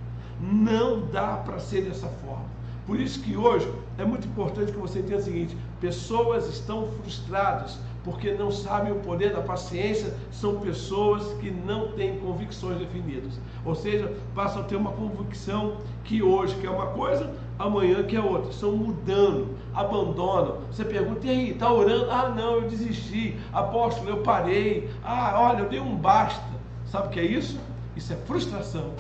Não 0.41 1.07
dá 1.07 1.37
para 1.37 1.59
ser 1.59 1.83
dessa 1.83 2.09
forma. 2.09 2.47
Por 2.87 2.99
isso 2.99 3.21
que 3.21 3.37
hoje 3.37 3.71
é 3.99 4.05
muito 4.05 4.27
importante 4.27 4.73
que 4.73 4.79
você 4.79 5.01
entenda 5.01 5.19
o 5.19 5.23
seguinte: 5.23 5.57
pessoas 5.79 6.49
estão 6.49 6.89
frustradas 7.03 7.79
porque 8.05 8.33
não 8.33 8.51
sabem 8.51 8.93
o 8.93 8.97
poder 8.97 9.33
da 9.33 9.43
paciência, 9.43 10.15
são 10.31 10.59
pessoas 10.61 11.35
que 11.41 11.51
não 11.51 11.93
têm 11.93 12.19
convicções 12.19 12.79
definidas. 12.79 13.39
Ou 13.65 13.75
seja, 13.75 14.15
passam 14.35 14.63
a 14.63 14.65
ter 14.65 14.77
uma 14.77 14.93
convicção 14.93 15.79
que 16.05 16.23
hoje 16.23 16.57
quer 16.61 16.71
uma 16.71 16.87
coisa, 16.87 17.31
amanhã 17.61 18.03
que 18.03 18.17
é 18.17 18.21
outra. 18.21 18.51
Estão 18.51 18.73
mudando, 18.73 19.57
abandonam. 19.75 20.59
Você 20.71 20.85
pergunta, 20.85 21.27
e 21.27 21.31
aí, 21.31 21.51
está 21.51 21.73
orando? 21.73 22.11
Ah, 22.11 22.31
não, 22.31 22.55
eu 22.55 22.69
desisti. 22.69 23.37
Apóstolo, 23.53 24.09
eu 24.09 24.17
parei. 24.19 24.91
Ah, 25.05 25.35
olha, 25.37 25.61
eu 25.61 25.69
dei 25.69 25.81
um 25.81 25.95
basta. 25.95 26.43
Sabe 26.87 27.09
o 27.09 27.11
que 27.11 27.21
é 27.21 27.25
isso? 27.25 27.61
Isso 27.95 28.13
é 28.13 28.17
frustração, 28.17 28.91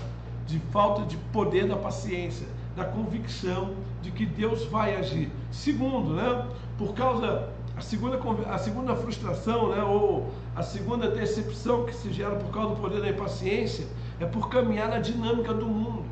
de 0.46 0.58
falta 0.70 1.02
de 1.02 1.16
poder 1.32 1.66
da 1.66 1.76
paciência, 1.76 2.46
da 2.76 2.84
convicção 2.84 3.70
de 4.02 4.10
que 4.10 4.26
Deus 4.26 4.64
vai 4.66 4.94
agir. 4.94 5.30
Segundo, 5.50 6.10
né? 6.14 6.46
Por 6.76 6.94
causa 6.94 7.48
a 7.76 7.80
segunda, 7.80 8.18
a 8.50 8.58
segunda 8.58 8.94
frustração, 8.94 9.70
né, 9.70 9.82
ou 9.82 10.30
a 10.54 10.62
segunda 10.62 11.08
decepção 11.08 11.84
que 11.86 11.94
se 11.94 12.12
gera 12.12 12.34
por 12.36 12.50
causa 12.50 12.74
do 12.74 12.80
poder 12.80 13.00
da 13.00 13.08
impaciência, 13.08 13.86
é 14.20 14.26
por 14.26 14.50
caminhar 14.50 14.88
na 14.88 14.98
dinâmica 14.98 15.54
do 15.54 15.66
mundo. 15.66 16.04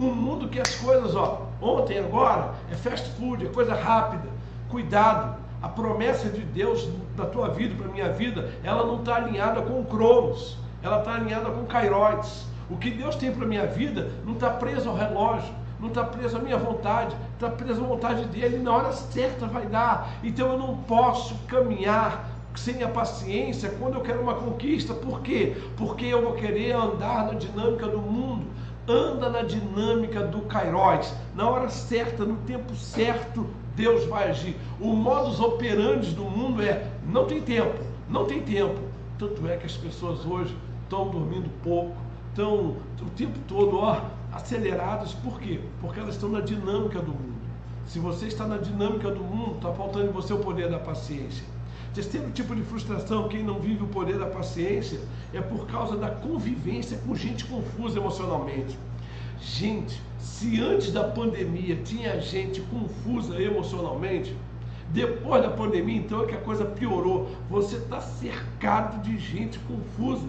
Um 0.00 0.12
mundo 0.12 0.48
que 0.48 0.58
as 0.58 0.74
coisas, 0.76 1.14
ó, 1.14 1.46
ontem, 1.62 1.98
agora, 1.98 2.54
é 2.70 2.74
fast 2.74 3.08
food, 3.12 3.46
é 3.46 3.48
coisa 3.48 3.74
rápida. 3.74 4.28
Cuidado, 4.68 5.36
a 5.62 5.68
promessa 5.68 6.28
de 6.28 6.40
Deus 6.40 6.88
na 7.16 7.24
tua 7.26 7.48
vida, 7.48 7.74
para 7.76 7.92
minha 7.92 8.10
vida, 8.12 8.50
ela 8.64 8.84
não 8.84 8.96
está 8.96 9.16
alinhada 9.16 9.62
com 9.62 9.84
Cronos, 9.84 10.58
ela 10.82 10.98
está 10.98 11.14
alinhada 11.14 11.50
com 11.50 11.60
o 11.60 11.66
Kairóides. 11.66 12.46
O 12.68 12.76
que 12.76 12.90
Deus 12.90 13.16
tem 13.16 13.30
para 13.30 13.46
minha 13.46 13.66
vida 13.66 14.10
não 14.24 14.32
está 14.32 14.50
preso 14.50 14.88
ao 14.88 14.96
relógio, 14.96 15.54
não 15.78 15.88
está 15.88 16.04
preso 16.04 16.36
à 16.36 16.40
minha 16.40 16.56
vontade, 16.56 17.14
está 17.34 17.50
preso 17.50 17.84
à 17.84 17.86
vontade 17.86 18.24
dele, 18.26 18.58
na 18.58 18.72
hora 18.72 18.92
certa 18.92 19.46
vai 19.46 19.66
dar. 19.66 20.14
Então 20.24 20.52
eu 20.52 20.58
não 20.58 20.76
posso 20.78 21.34
caminhar 21.46 22.28
sem 22.54 22.82
a 22.82 22.88
paciência 22.88 23.70
quando 23.78 23.94
eu 23.94 24.00
quero 24.00 24.20
uma 24.20 24.34
conquista. 24.34 24.94
Por 24.94 25.20
quê? 25.22 25.56
Porque 25.76 26.06
eu 26.06 26.22
vou 26.22 26.34
querer 26.34 26.72
andar 26.72 27.26
na 27.26 27.34
dinâmica 27.34 27.86
do 27.86 27.98
mundo. 27.98 28.46
Anda 28.88 29.28
na 29.28 29.42
dinâmica 29.42 30.26
do 30.26 30.42
Kairos. 30.42 31.12
Na 31.34 31.48
hora 31.48 31.68
certa, 31.68 32.24
no 32.24 32.36
tempo 32.38 32.74
certo, 32.74 33.46
Deus 33.76 34.04
vai 34.06 34.30
agir. 34.30 34.56
O 34.80 34.88
modus 34.88 35.40
operandi 35.40 36.10
do 36.12 36.24
mundo 36.24 36.62
é 36.62 36.86
não 37.06 37.26
tem 37.26 37.40
tempo, 37.40 37.78
não 38.08 38.26
tem 38.26 38.42
tempo. 38.42 38.80
Tanto 39.18 39.46
é 39.46 39.56
que 39.56 39.66
as 39.66 39.76
pessoas 39.76 40.26
hoje 40.26 40.56
estão 40.82 41.08
dormindo 41.08 41.48
pouco, 41.62 41.96
estão 42.30 42.76
o 43.00 43.10
tempo 43.16 43.38
todo, 43.46 43.78
ó, 43.78 44.02
aceleradas, 44.32 45.14
por 45.14 45.38
quê? 45.40 45.60
Porque 45.80 46.00
elas 46.00 46.14
estão 46.14 46.28
na 46.28 46.40
dinâmica 46.40 47.00
do 47.00 47.12
mundo. 47.12 47.42
Se 47.86 47.98
você 47.98 48.26
está 48.26 48.46
na 48.46 48.58
dinâmica 48.58 49.10
do 49.10 49.22
mundo, 49.22 49.56
está 49.56 49.72
faltando 49.72 50.06
em 50.06 50.12
você 50.12 50.32
o 50.32 50.38
poder 50.38 50.70
da 50.70 50.78
paciência. 50.78 51.44
Terceiro 51.94 52.30
tipo 52.30 52.56
de 52.56 52.62
frustração, 52.62 53.28
quem 53.28 53.42
não 53.42 53.60
vive 53.60 53.82
o 53.84 53.86
poder 53.86 54.18
da 54.18 54.26
paciência, 54.26 54.98
é 55.32 55.40
por 55.40 55.66
causa 55.66 55.96
da 55.96 56.08
convivência 56.10 56.98
com 57.06 57.14
gente 57.14 57.44
confusa 57.44 57.98
emocionalmente. 57.98 58.78
Gente, 59.40 60.00
se 60.18 60.60
antes 60.60 60.90
da 60.92 61.04
pandemia 61.04 61.76
tinha 61.76 62.18
gente 62.20 62.60
confusa 62.62 63.40
emocionalmente, 63.42 64.34
depois 64.90 65.42
da 65.42 65.50
pandemia, 65.50 65.96
então 65.96 66.22
é 66.22 66.26
que 66.26 66.34
a 66.34 66.40
coisa 66.40 66.64
piorou. 66.64 67.30
Você 67.50 67.76
está 67.76 68.00
cercado 68.00 69.02
de 69.02 69.18
gente 69.18 69.58
confusa 69.60 70.26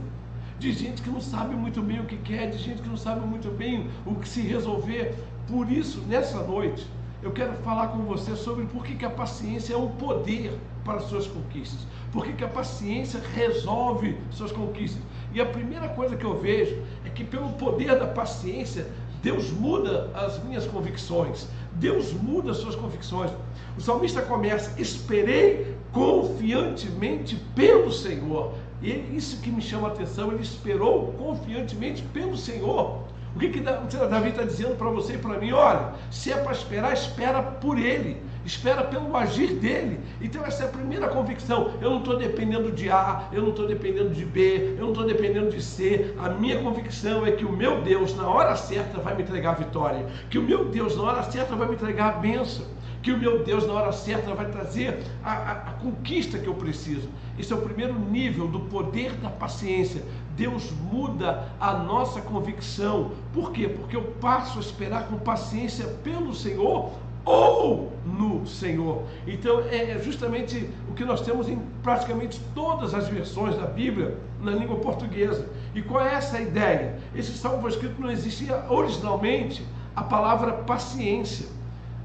de 0.60 0.72
gente 0.72 1.02
que 1.02 1.10
não 1.10 1.20
sabe 1.20 1.56
muito 1.56 1.82
bem 1.82 2.00
o 2.00 2.06
que 2.06 2.16
quer, 2.18 2.50
de 2.50 2.58
gente 2.58 2.82
que 2.82 2.88
não 2.88 2.98
sabe 2.98 3.26
muito 3.26 3.50
bem 3.50 3.90
o 4.06 4.16
que 4.16 4.28
se 4.28 4.42
resolver. 4.42 5.14
Por 5.48 5.70
isso, 5.70 6.02
nessa 6.08 6.42
noite, 6.42 6.88
eu 7.24 7.32
quero 7.32 7.54
falar 7.64 7.88
com 7.88 8.00
você 8.00 8.36
sobre 8.36 8.66
por 8.66 8.84
que, 8.84 8.96
que 8.96 9.06
a 9.06 9.10
paciência 9.10 9.74
é 9.74 9.78
um 9.78 9.88
poder 9.88 10.60
para 10.84 11.00
suas 11.00 11.26
conquistas. 11.26 11.80
Por 12.12 12.26
que, 12.26 12.34
que 12.34 12.44
a 12.44 12.50
paciência 12.50 13.22
resolve 13.34 14.18
suas 14.30 14.52
conquistas. 14.52 15.02
E 15.34 15.40
a 15.40 15.46
primeira 15.46 15.88
coisa 15.90 16.18
que 16.18 16.26
eu 16.26 16.38
vejo 16.40 16.82
é 17.06 17.10
que 17.10 17.24
pelo 17.24 17.54
poder 17.54 17.98
da 17.98 18.06
paciência, 18.06 18.88
Deus 19.22 19.50
muda 19.52 20.12
as 20.14 20.44
minhas 20.44 20.68
convicções. 20.68 21.48
Deus 21.76 22.12
muda 22.12 22.52
as 22.52 22.58
suas 22.58 22.76
convicções. 22.76 23.32
O 23.78 23.82
salmista 23.82 24.22
começa: 24.22 24.80
Esperei 24.80 25.76
confiantemente 25.94 27.38
pelo 27.56 27.90
Senhor. 27.90 28.54
E 28.82 28.92
isso 29.16 29.40
que 29.42 29.50
me 29.50 29.62
chama 29.62 29.88
a 29.88 29.92
atenção, 29.92 30.34
ele 30.34 30.44
esperou 30.44 31.14
confiantemente 31.14 32.02
pelo 32.14 32.36
Senhor. 32.36 33.06
O 33.36 33.40
que, 33.40 33.50
que 33.50 33.60
Davi 33.62 34.30
está 34.30 34.44
dizendo 34.44 34.76
para 34.76 34.90
você 34.90 35.14
e 35.14 35.18
para 35.18 35.40
mim? 35.40 35.52
Olha, 35.52 35.94
se 36.12 36.32
é 36.32 36.38
para 36.38 36.52
esperar, 36.52 36.94
espera 36.94 37.42
por 37.42 37.80
ele, 37.80 38.22
espera 38.46 38.84
pelo 38.84 39.16
agir 39.18 39.54
dele. 39.54 40.00
Então, 40.22 40.46
essa 40.46 40.64
é 40.64 40.68
a 40.68 40.70
primeira 40.70 41.08
convicção. 41.08 41.74
Eu 41.82 41.90
não 41.90 42.00
estou 42.00 42.16
dependendo 42.16 42.72
de 42.72 42.92
A, 42.92 43.24
eu 43.32 43.42
não 43.42 43.50
estou 43.50 43.66
dependendo 43.66 44.12
de 44.12 44.24
B, 44.24 44.76
eu 44.78 44.84
não 44.84 44.90
estou 44.90 45.06
dependendo 45.06 45.50
de 45.50 45.64
C. 45.64 46.14
A 46.20 46.30
minha 46.30 46.62
convicção 46.62 47.26
é 47.26 47.32
que 47.32 47.44
o 47.44 47.52
meu 47.52 47.82
Deus, 47.82 48.16
na 48.16 48.28
hora 48.28 48.56
certa, 48.56 49.00
vai 49.00 49.16
me 49.16 49.24
entregar 49.24 49.52
a 49.52 49.56
vitória, 49.56 50.06
que 50.30 50.38
o 50.38 50.44
meu 50.44 50.66
Deus, 50.66 50.96
na 50.96 51.04
hora 51.04 51.24
certa, 51.24 51.56
vai 51.56 51.68
me 51.68 51.74
entregar 51.74 52.10
a 52.10 52.18
bênção 52.20 52.68
que 53.04 53.12
o 53.12 53.18
meu 53.18 53.44
Deus, 53.44 53.68
na 53.68 53.74
hora 53.74 53.92
certa, 53.92 54.34
vai 54.34 54.50
trazer 54.50 55.04
a, 55.22 55.34
a, 55.34 55.52
a 55.52 55.72
conquista 55.74 56.40
que 56.40 56.48
eu 56.48 56.54
preciso. 56.54 57.10
Esse 57.38 57.52
é 57.52 57.56
o 57.56 57.62
primeiro 57.62 57.94
nível 58.00 58.48
do 58.48 58.62
poder 58.62 59.12
da 59.18 59.30
paciência. 59.30 60.02
Deus 60.36 60.72
muda 60.92 61.50
a 61.60 61.74
nossa 61.74 62.22
convicção. 62.22 63.12
Por 63.34 63.52
quê? 63.52 63.68
Porque 63.68 63.96
eu 63.96 64.04
passo 64.20 64.58
a 64.58 64.62
esperar 64.62 65.08
com 65.08 65.18
paciência 65.18 65.86
pelo 66.04 66.34
Senhor 66.34 66.92
ou 67.26 67.94
no 68.06 68.46
Senhor. 68.46 69.04
Então 69.26 69.62
é 69.62 69.98
justamente 70.00 70.70
o 70.90 70.94
que 70.94 71.06
nós 71.06 71.22
temos 71.22 71.48
em 71.48 71.60
praticamente 71.82 72.40
todas 72.54 72.94
as 72.94 73.08
versões 73.08 73.56
da 73.56 73.66
Bíblia 73.66 74.18
na 74.42 74.52
língua 74.52 74.78
portuguesa. 74.78 75.48
E 75.74 75.82
qual 75.82 76.06
é 76.06 76.16
essa 76.16 76.40
ideia? 76.40 77.00
Esse 77.16 77.32
salmo 77.38 77.62
foi 77.62 77.72
escrito 77.72 78.02
não 78.02 78.12
existia 78.12 78.66
originalmente 78.70 79.66
a 79.96 80.04
palavra 80.04 80.54
paciência. 80.54 81.48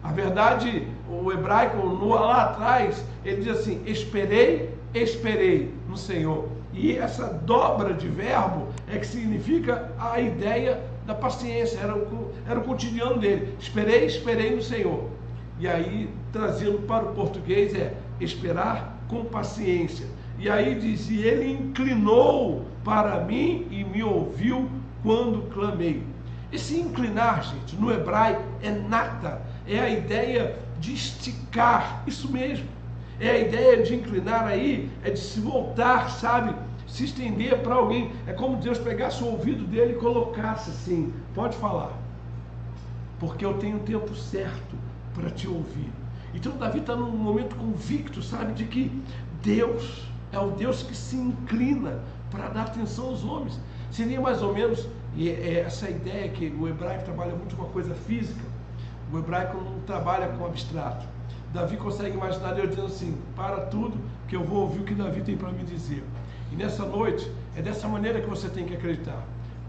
A 0.03 0.13
verdade, 0.13 0.87
o 1.11 1.33
hebraico 1.33 1.85
lá 2.07 2.45
atrás, 2.45 3.05
ele 3.25 3.43
diz 3.43 3.59
assim: 3.59 3.83
esperei, 3.85 4.73
esperei 4.95 5.75
no 5.89 5.97
Senhor. 5.97 6.58
E 6.81 6.97
essa 6.97 7.27
dobra 7.27 7.93
de 7.93 8.07
verbo 8.07 8.69
é 8.87 8.99
que 8.99 9.07
significa 9.07 9.91
a 9.99 10.21
ideia 10.21 10.81
da 11.05 11.13
paciência, 11.13 11.81
era 11.81 11.97
o, 11.97 12.31
era 12.49 12.61
o 12.61 12.63
cotidiano 12.63 13.19
dele. 13.19 13.53
Esperei, 13.59 14.07
esperei 14.07 14.55
no 14.55 14.63
Senhor. 14.63 15.11
E 15.59 15.67
aí, 15.67 16.09
trazendo 16.33 16.79
para 16.87 17.05
o 17.05 17.15
português, 17.15 17.75
é 17.75 17.95
esperar 18.21 18.97
com 19.09 19.25
paciência. 19.25 20.07
E 20.39 20.49
aí 20.49 20.77
diz: 20.77 21.11
E 21.11 21.19
ele 21.19 21.51
inclinou 21.51 22.65
para 22.85 23.25
mim 23.25 23.67
e 23.73 23.83
me 23.83 24.05
ouviu 24.05 24.71
quando 25.03 25.51
clamei. 25.53 26.05
Esse 26.53 26.79
inclinar, 26.79 27.43
gente, 27.43 27.75
no 27.75 27.93
hebraico 27.93 28.45
é 28.63 28.71
nata, 28.71 29.43
é 29.67 29.81
a 29.81 29.91
ideia 29.91 30.57
de 30.79 30.95
esticar, 30.95 32.05
isso 32.07 32.31
mesmo. 32.31 32.69
É 33.21 33.31
a 33.31 33.39
ideia 33.39 33.83
de 33.83 33.97
inclinar 33.97 34.47
aí, 34.47 34.89
é 35.03 35.11
de 35.11 35.19
se 35.19 35.41
voltar, 35.41 36.09
sabe? 36.09 36.55
Se 36.89 37.05
estender 37.05 37.63
para 37.63 37.75
alguém. 37.75 38.11
É 38.27 38.33
como 38.33 38.57
Deus 38.57 38.79
pegasse 38.79 39.23
o 39.23 39.27
ouvido 39.27 39.65
dele 39.65 39.93
e 39.93 39.97
colocasse 39.97 40.71
assim: 40.71 41.13
pode 41.35 41.57
falar, 41.59 41.93
porque 43.21 43.45
eu 43.45 43.55
tenho 43.59 43.77
o 43.77 43.81
tempo 43.81 44.15
certo 44.17 44.77
para 45.15 45.31
te 45.31 45.47
ouvir. 45.47 45.91
Então 46.35 46.57
Davi 46.57 46.81
está 46.81 46.97
num 46.97 47.11
momento 47.11 47.55
convicto, 47.57 48.23
sabe, 48.23 48.53
de 48.53 48.65
que 48.65 48.91
Deus 49.43 50.09
é 50.33 50.39
o 50.39 50.51
Deus 50.51 50.83
que 50.83 50.97
se 50.97 51.17
inclina 51.17 52.01
para 52.31 52.49
dar 52.49 52.63
atenção 52.63 53.07
aos 53.07 53.25
homens. 53.25 53.59
Seria 53.91 54.21
mais 54.21 54.43
ou 54.43 54.53
menos 54.53 54.89
e 55.15 55.29
é 55.31 55.61
essa 55.61 55.89
ideia 55.89 56.29
que 56.29 56.55
o 56.59 56.69
hebraico 56.69 57.05
trabalha 57.05 57.35
muito 57.35 57.57
com 57.57 57.63
a 57.63 57.69
coisa 57.69 57.95
física, 57.95 58.45
o 59.13 59.19
hebraico 59.19 59.57
não 59.57 59.81
trabalha 59.81 60.29
com 60.29 60.45
abstrato. 60.45 61.07
Davi 61.53 61.77
consegue 61.77 62.17
imaginar 62.17 62.53
Deus 62.55 62.69
dizendo 62.69 62.87
assim: 62.87 63.19
para 63.35 63.63
tudo, 63.67 63.99
que 64.29 64.37
eu 64.37 64.45
vou 64.45 64.63
ouvir 64.63 64.81
o 64.81 64.85
que 64.85 64.95
Davi 64.95 65.23
tem 65.23 65.37
para 65.37 65.51
me 65.51 65.65
dizer. 65.65 66.05
E 66.53 66.57
nessa 66.57 66.85
noite, 66.85 67.31
é 67.57 67.63
dessa 67.63 67.89
maneira 67.89 68.21
que 68.21 68.29
você 68.29 68.49
tem 68.49 68.65
que 68.65 68.75
acreditar. 68.75 69.23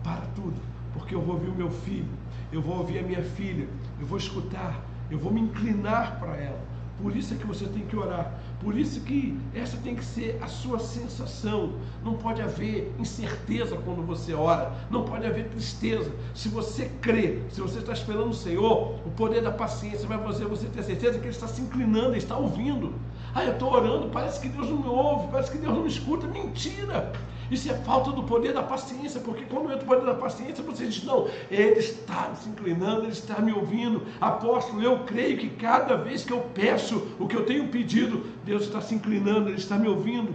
Para 0.04 0.22
tudo, 0.36 0.56
porque 0.94 1.14
eu 1.14 1.22
vou 1.22 1.36
ouvir 1.36 1.50
o 1.50 1.56
meu 1.56 1.70
filho, 1.70 2.10
eu 2.52 2.62
vou 2.62 2.78
ouvir 2.78 3.00
a 3.00 3.04
minha 3.04 3.22
filha, 3.22 3.68
eu 4.00 4.08
vou 4.08 4.18
escutar, 4.18 4.82
eu 5.12 5.20
vou 5.20 5.32
me 5.32 5.42
inclinar 5.42 6.20
para 6.20 6.38
ela. 6.38 6.60
Por 7.02 7.16
isso 7.16 7.34
é 7.34 7.38
que 7.38 7.48
você 7.48 7.66
tem 7.66 7.86
que 7.86 7.96
orar. 7.96 8.40
Por 8.60 8.78
isso 8.78 9.00
que 9.02 9.40
essa 9.56 9.78
tem 9.78 9.96
que 9.96 10.04
ser 10.04 10.38
a 10.42 10.48
sua 10.48 10.80
sensação. 10.80 11.74
Não 12.04 12.16
pode 12.16 12.42
haver 12.42 12.94
incerteza 13.00 13.78
quando 13.78 14.06
você 14.06 14.34
ora. 14.34 14.74
Não 14.92 15.06
pode 15.06 15.26
haver 15.26 15.48
tristeza. 15.48 16.12
Se 16.36 16.50
você 16.50 16.92
crê, 17.02 17.40
se 17.50 17.62
você 17.62 17.80
está 17.80 17.94
esperando 17.94 18.30
o 18.30 18.34
Senhor, 18.34 19.00
o 19.06 19.12
poder 19.12 19.42
da 19.42 19.52
paciência 19.52 20.08
vai 20.08 20.22
fazer 20.22 20.46
você 20.46 20.68
ter 20.68 20.84
certeza 20.84 21.20
que 21.20 21.26
Ele 21.26 21.34
está 21.34 21.48
se 21.48 21.62
inclinando, 21.62 22.10
Ele 22.10 22.18
está 22.18 22.38
ouvindo. 22.38 22.94
Ah, 23.34 23.46
eu 23.46 23.54
estou 23.54 23.72
orando, 23.74 24.10
parece 24.10 24.40
que 24.40 24.50
Deus 24.50 24.70
não 24.70 24.78
me 24.78 24.88
ouve, 24.88 25.28
parece 25.32 25.52
que 25.52 25.58
Deus 25.58 25.74
não 25.74 25.82
me 25.84 25.90
escuta. 25.90 26.28
Mentira! 26.28 27.12
Isso 27.52 27.72
é 27.72 27.74
falta 27.74 28.12
do 28.12 28.24
poder 28.24 28.54
da 28.54 28.62
paciência, 28.62 29.20
porque 29.22 29.44
quando 29.46 29.72
entra 29.72 29.84
o 29.84 29.88
poder 29.88 30.06
da 30.06 30.14
paciência, 30.14 30.64
você 30.64 30.86
diz: 30.86 31.04
não, 31.04 31.28
ele 31.50 31.80
está 31.80 32.34
se 32.36 32.48
inclinando, 32.48 33.02
ele 33.02 33.12
está 33.12 33.40
me 33.42 33.52
ouvindo. 33.52 34.04
Apóstolo, 34.22 34.84
eu 34.84 35.00
creio 35.00 35.38
que 35.38 35.50
cada 35.50 35.96
vez 35.96 36.24
que 36.24 36.32
eu 36.32 36.42
peço 36.54 37.08
o 37.20 37.28
que 37.28 37.36
eu 37.36 37.46
tenho 37.46 37.68
pedido, 37.70 38.24
Deus 38.46 38.64
está 38.64 38.82
se 38.82 38.94
inclinando, 38.94 39.50
ele 39.50 39.58
está 39.58 39.78
me 39.78 39.88
ouvindo. 39.88 40.34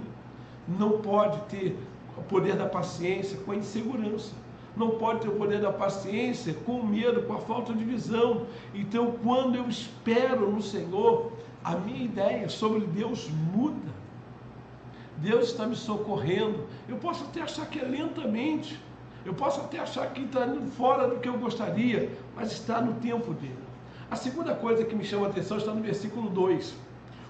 Não 0.67 0.99
pode 0.99 1.39
ter 1.43 1.77
o 2.17 2.23
poder 2.23 2.57
da 2.57 2.67
paciência 2.67 3.39
com 3.45 3.53
a 3.53 3.57
insegurança. 3.57 4.33
não 4.77 4.91
pode 4.91 5.21
ter 5.21 5.29
o 5.29 5.33
poder 5.37 5.61
da 5.61 5.73
paciência 5.73 6.53
com 6.67 6.83
medo, 6.83 7.23
com 7.23 7.35
a 7.35 7.39
falta 7.39 7.73
de 7.73 7.85
visão. 7.85 8.47
Então, 8.75 9.15
quando 9.23 9.55
eu 9.55 9.69
espero 9.69 10.51
no 10.51 10.61
Senhor, 10.61 11.33
a 11.65 11.77
minha 11.77 12.05
ideia 12.05 12.49
sobre 12.49 12.81
Deus 12.81 13.29
muda. 13.55 13.93
Deus 15.17 15.49
está 15.49 15.67
me 15.67 15.75
socorrendo. 15.75 16.67
Eu 16.89 16.97
posso 16.97 17.25
até 17.25 17.41
achar 17.41 17.67
que 17.67 17.81
é 17.81 17.85
lentamente, 17.85 18.79
eu 19.25 19.33
posso 19.33 19.61
até 19.63 19.79
achar 19.79 20.13
que 20.13 20.23
está 20.23 20.47
indo 20.47 20.71
fora 20.73 21.09
do 21.09 21.19
que 21.19 21.29
eu 21.29 21.39
gostaria, 21.39 22.13
mas 22.37 22.53
está 22.53 22.81
no 22.81 22.95
tempo 22.95 23.33
dele. 23.33 23.65
A 24.11 24.17
segunda 24.17 24.55
coisa 24.55 24.85
que 24.85 24.95
me 24.95 25.05
chama 25.05 25.27
a 25.27 25.31
atenção 25.31 25.57
está 25.57 25.73
no 25.73 25.81
versículo 25.81 26.29
2. 26.29 26.75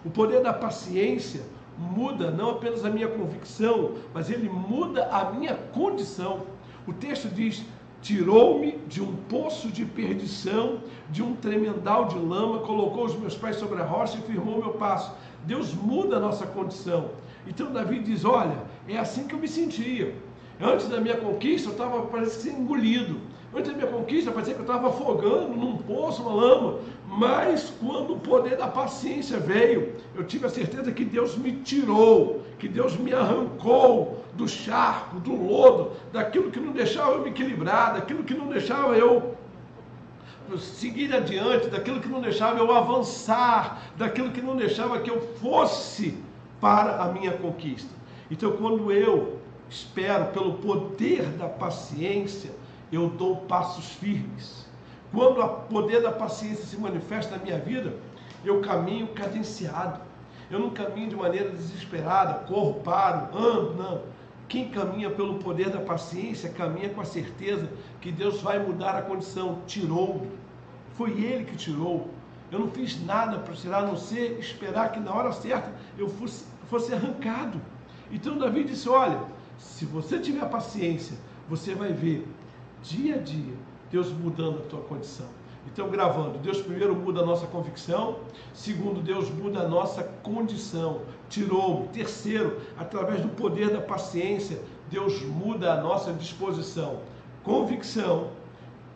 O 0.05 0.11
poder 0.11 0.42
da 0.42 0.53
paciência 0.53 1.42
muda 1.79 2.31
não 2.31 2.51
apenas 2.51 2.85
a 2.85 2.90
minha 2.90 3.09
convicção, 3.09 3.94
mas 4.12 4.29
ele 4.29 4.49
muda 4.49 5.07
a 5.07 5.31
minha 5.31 5.55
condição. 5.55 6.42
O 6.87 6.92
texto 6.92 7.29
diz: 7.29 7.64
Tirou-me 8.04 8.72
de 8.86 9.02
um 9.02 9.16
poço 9.30 9.68
de 9.68 9.82
perdição, 9.82 10.82
de 11.08 11.22
um 11.22 11.34
tremendal 11.34 12.04
de 12.04 12.18
lama, 12.18 12.58
colocou 12.58 13.06
os 13.06 13.18
meus 13.18 13.34
pés 13.34 13.56
sobre 13.56 13.80
a 13.80 13.84
rocha 13.84 14.18
e 14.18 14.30
firmou 14.30 14.58
meu 14.58 14.74
passo. 14.74 15.10
Deus 15.46 15.72
muda 15.72 16.18
a 16.18 16.20
nossa 16.20 16.46
condição. 16.46 17.12
Então 17.46 17.72
Davi 17.72 18.00
diz: 18.00 18.22
Olha, 18.26 18.58
é 18.86 18.98
assim 18.98 19.26
que 19.26 19.34
eu 19.34 19.38
me 19.38 19.48
sentia. 19.48 20.14
Antes 20.60 20.86
da 20.86 21.00
minha 21.00 21.16
conquista, 21.16 21.70
eu 21.70 21.72
estava 21.72 22.02
parecendo 22.02 22.60
engolido. 22.60 23.18
Antes 23.56 23.70
da 23.70 23.76
minha 23.76 23.86
conquista, 23.86 24.32
parecia 24.32 24.54
que 24.54 24.60
eu 24.60 24.66
estava 24.66 24.88
afogando 24.88 25.54
num 25.54 25.76
poço, 25.76 26.22
uma 26.22 26.34
lama. 26.34 26.78
Mas 27.06 27.72
quando 27.80 28.14
o 28.14 28.18
poder 28.18 28.56
da 28.56 28.66
paciência 28.66 29.38
veio, 29.38 29.94
eu 30.16 30.24
tive 30.24 30.46
a 30.46 30.48
certeza 30.48 30.90
que 30.90 31.04
Deus 31.04 31.36
me 31.36 31.52
tirou, 31.52 32.42
que 32.58 32.66
Deus 32.66 32.96
me 32.96 33.14
arrancou 33.14 34.24
do 34.32 34.48
charco, 34.48 35.20
do 35.20 35.34
lodo, 35.34 35.92
daquilo 36.12 36.50
que 36.50 36.58
não 36.58 36.72
deixava 36.72 37.12
eu 37.12 37.22
me 37.22 37.30
equilibrar, 37.30 37.94
daquilo 37.94 38.24
que 38.24 38.34
não 38.34 38.48
deixava 38.48 38.96
eu 38.96 39.36
seguir 40.58 41.14
adiante, 41.14 41.68
daquilo 41.68 42.00
que 42.00 42.08
não 42.08 42.20
deixava 42.20 42.58
eu 42.58 42.72
avançar, 42.72 43.82
daquilo 43.96 44.30
que 44.30 44.42
não 44.42 44.56
deixava 44.56 44.98
que 44.98 45.10
eu 45.10 45.20
fosse 45.40 46.18
para 46.60 47.02
a 47.02 47.12
minha 47.12 47.32
conquista. 47.32 47.90
Então, 48.30 48.52
quando 48.52 48.90
eu 48.90 49.38
espero 49.70 50.26
pelo 50.26 50.54
poder 50.54 51.22
da 51.30 51.48
paciência, 51.48 52.50
eu 52.94 53.09
dou 53.09 53.37
passos 53.37 53.90
firmes. 53.92 54.66
Quando 55.12 55.40
o 55.40 55.48
poder 55.62 56.02
da 56.02 56.11
paciência 56.11 56.64
se 56.64 56.76
manifesta 56.76 57.37
na 57.37 57.42
minha 57.42 57.59
vida, 57.59 57.94
eu 58.44 58.61
caminho 58.61 59.09
cadenciado. 59.09 60.00
Eu 60.50 60.59
não 60.59 60.70
caminho 60.70 61.09
de 61.09 61.16
maneira 61.16 61.50
desesperada, 61.50 62.44
corro, 62.46 62.80
paro, 62.80 63.37
ando, 63.37 63.74
não. 63.74 64.02
Quem 64.48 64.68
caminha 64.68 65.11
pelo 65.11 65.38
poder 65.38 65.70
da 65.70 65.80
paciência, 65.80 66.50
caminha 66.50 66.90
com 66.90 67.00
a 67.00 67.04
certeza 67.04 67.68
que 68.00 68.12
Deus 68.12 68.42
vai 68.42 68.59
mudar 68.59 68.94
a 68.94 69.02
condição. 69.02 69.61
Tirou. 69.66 70.26
Foi 70.94 71.11
Ele 71.11 71.44
que 71.44 71.57
tirou. 71.57 72.11
Eu 72.52 72.59
não 72.59 72.70
fiz 72.70 73.02
nada 73.04 73.38
para 73.38 73.54
tirar, 73.54 73.78
a 73.78 73.87
não 73.87 73.96
ser 73.96 74.38
esperar 74.38 74.92
que 74.92 75.00
na 75.00 75.12
hora 75.12 75.33
certa 75.33 75.72
eu 75.98 76.09
fosse, 76.09 76.44
fosse 76.68 76.92
arrancado. 76.92 77.61
Então 78.12 78.37
Davi 78.37 78.64
disse: 78.64 78.88
Olha, 78.88 79.18
se 79.59 79.87
você 79.87 80.18
tiver 80.18 80.48
paciência, 80.48 81.16
você 81.48 81.74
vai 81.74 81.92
ver 81.92 82.26
dia 82.85 83.16
a 83.16 83.18
dia 83.18 83.55
Deus 83.90 84.11
mudando 84.11 84.59
a 84.59 84.68
tua 84.68 84.81
condição. 84.81 85.27
Então, 85.66 85.88
gravando, 85.88 86.38
Deus 86.38 86.61
primeiro 86.61 86.94
muda 86.94 87.23
a 87.23 87.27
nossa 87.27 87.47
convicção, 87.47 88.18
segundo, 88.53 89.01
Deus 89.01 89.31
muda 89.31 89.61
a 89.61 89.68
nossa 89.68 90.03
condição, 90.03 91.01
tirou. 91.29 91.88
Terceiro, 91.92 92.61
através 92.77 93.23
do 93.23 93.29
poder 93.29 93.70
da 93.70 93.81
paciência, 93.81 94.61
Deus 94.90 95.23
muda 95.23 95.73
a 95.73 95.81
nossa 95.81 96.12
disposição. 96.12 97.01
Convicção, 97.42 98.31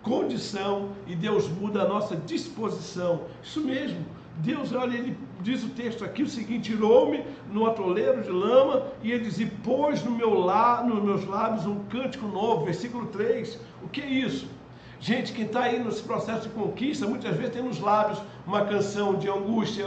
condição 0.03 0.91
e 1.07 1.15
Deus 1.15 1.49
muda 1.49 1.83
a 1.83 1.89
nossa 1.89 2.15
disposição. 2.17 3.23
Isso 3.43 3.61
mesmo. 3.61 4.05
Deus, 4.39 4.73
olha, 4.73 4.97
ele 4.97 5.17
diz 5.41 5.65
o 5.65 5.71
texto 5.71 6.05
aqui 6.05 6.23
o 6.23 6.29
seguinte: 6.29 6.71
tirou-me 6.71 7.25
no 7.51 7.67
atoleiro 7.67 8.23
de 8.23 8.31
lama 8.31 8.87
e 9.03 9.11
ele 9.11 9.25
diz: 9.25 9.39
e 9.41 9.47
pôs 9.47 10.03
no 10.05 10.13
meu 10.13 10.35
lá, 10.35 10.83
nos 10.83 11.03
meus 11.03 11.27
lábios 11.27 11.67
um 11.67 11.81
cântico 11.85 12.27
novo. 12.27 12.65
Versículo 12.65 13.07
3. 13.07 13.59
O 13.83 13.89
que 13.89 14.01
é 14.01 14.07
isso? 14.07 14.49
Gente, 15.01 15.33
quem 15.33 15.45
está 15.47 15.63
aí 15.63 15.79
nesse 15.79 16.03
processo 16.03 16.49
de 16.49 16.55
conquista, 16.55 17.07
muitas 17.07 17.37
vezes 17.37 17.53
tem 17.53 17.63
nos 17.63 17.81
lábios 17.81 18.21
uma 18.47 18.65
canção 18.65 19.15
de 19.15 19.29
angústia, 19.29 19.87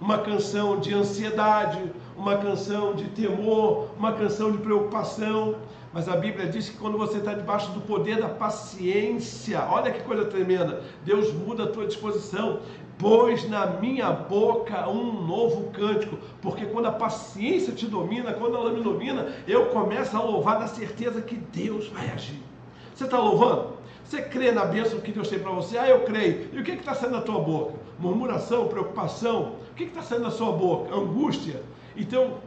uma 0.00 0.18
canção 0.18 0.78
de 0.78 0.94
ansiedade, 0.94 1.80
uma 2.16 2.36
canção 2.36 2.94
de 2.94 3.04
temor, 3.08 3.90
uma 3.98 4.12
canção 4.12 4.52
de 4.52 4.58
preocupação. 4.58 5.56
Mas 5.92 6.08
a 6.08 6.16
Bíblia 6.16 6.46
diz 6.46 6.68
que 6.68 6.76
quando 6.76 6.96
você 6.96 7.18
está 7.18 7.34
debaixo 7.34 7.72
do 7.72 7.80
poder 7.80 8.20
da 8.20 8.28
paciência, 8.28 9.60
olha 9.68 9.90
que 9.90 10.02
coisa 10.04 10.24
tremenda, 10.24 10.82
Deus 11.04 11.32
muda 11.32 11.64
a 11.64 11.66
tua 11.66 11.86
disposição. 11.86 12.60
Pôs 12.96 13.48
na 13.48 13.66
minha 13.66 14.12
boca 14.12 14.88
um 14.88 15.26
novo 15.26 15.70
cântico, 15.70 16.18
porque 16.42 16.66
quando 16.66 16.86
a 16.86 16.92
paciência 16.92 17.72
te 17.72 17.86
domina, 17.86 18.34
quando 18.34 18.56
ela 18.56 18.70
me 18.70 18.82
domina, 18.82 19.34
eu 19.48 19.66
começo 19.66 20.16
a 20.16 20.22
louvar 20.22 20.60
na 20.60 20.68
certeza 20.68 21.22
que 21.22 21.34
Deus 21.34 21.88
vai 21.88 22.10
agir. 22.10 22.40
Você 22.94 23.04
está 23.04 23.18
louvando? 23.18 23.80
Você 24.04 24.20
crê 24.22 24.52
na 24.52 24.66
bênção 24.66 25.00
que 25.00 25.12
Deus 25.12 25.28
tem 25.28 25.38
para 25.38 25.50
você? 25.50 25.78
Ah, 25.78 25.88
eu 25.88 26.00
creio. 26.02 26.50
E 26.52 26.60
o 26.60 26.62
que 26.62 26.72
está 26.72 26.94
saindo 26.94 27.14
da 27.14 27.22
tua 27.22 27.40
boca? 27.40 27.74
Murmuração, 27.98 28.68
preocupação? 28.68 29.54
O 29.70 29.74
que 29.74 29.84
está 29.84 30.02
saindo 30.02 30.24
da 30.24 30.30
sua 30.30 30.52
boca? 30.52 30.94
Angústia? 30.94 31.62
Então, 31.96 32.38